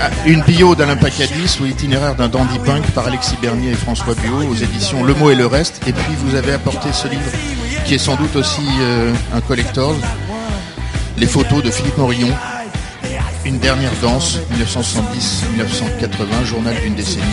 [0.00, 4.14] ah, une bio d'Alain Pacadis ou itinéraire d'un dandy punk par Alexis Bernier et François
[4.14, 5.80] Buot aux éditions Le Mot et le Reste.
[5.86, 7.22] Et puis vous avez apporté ce livre
[7.92, 9.94] qui est sans doute aussi euh, un collector.
[11.18, 12.34] Les photos de Philippe Morillon,
[13.44, 17.26] Une dernière danse, 1970-1980, journal d'une décennie,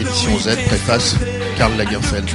[0.00, 1.14] édition Z, préface
[1.56, 2.28] Karl Lagerfeld.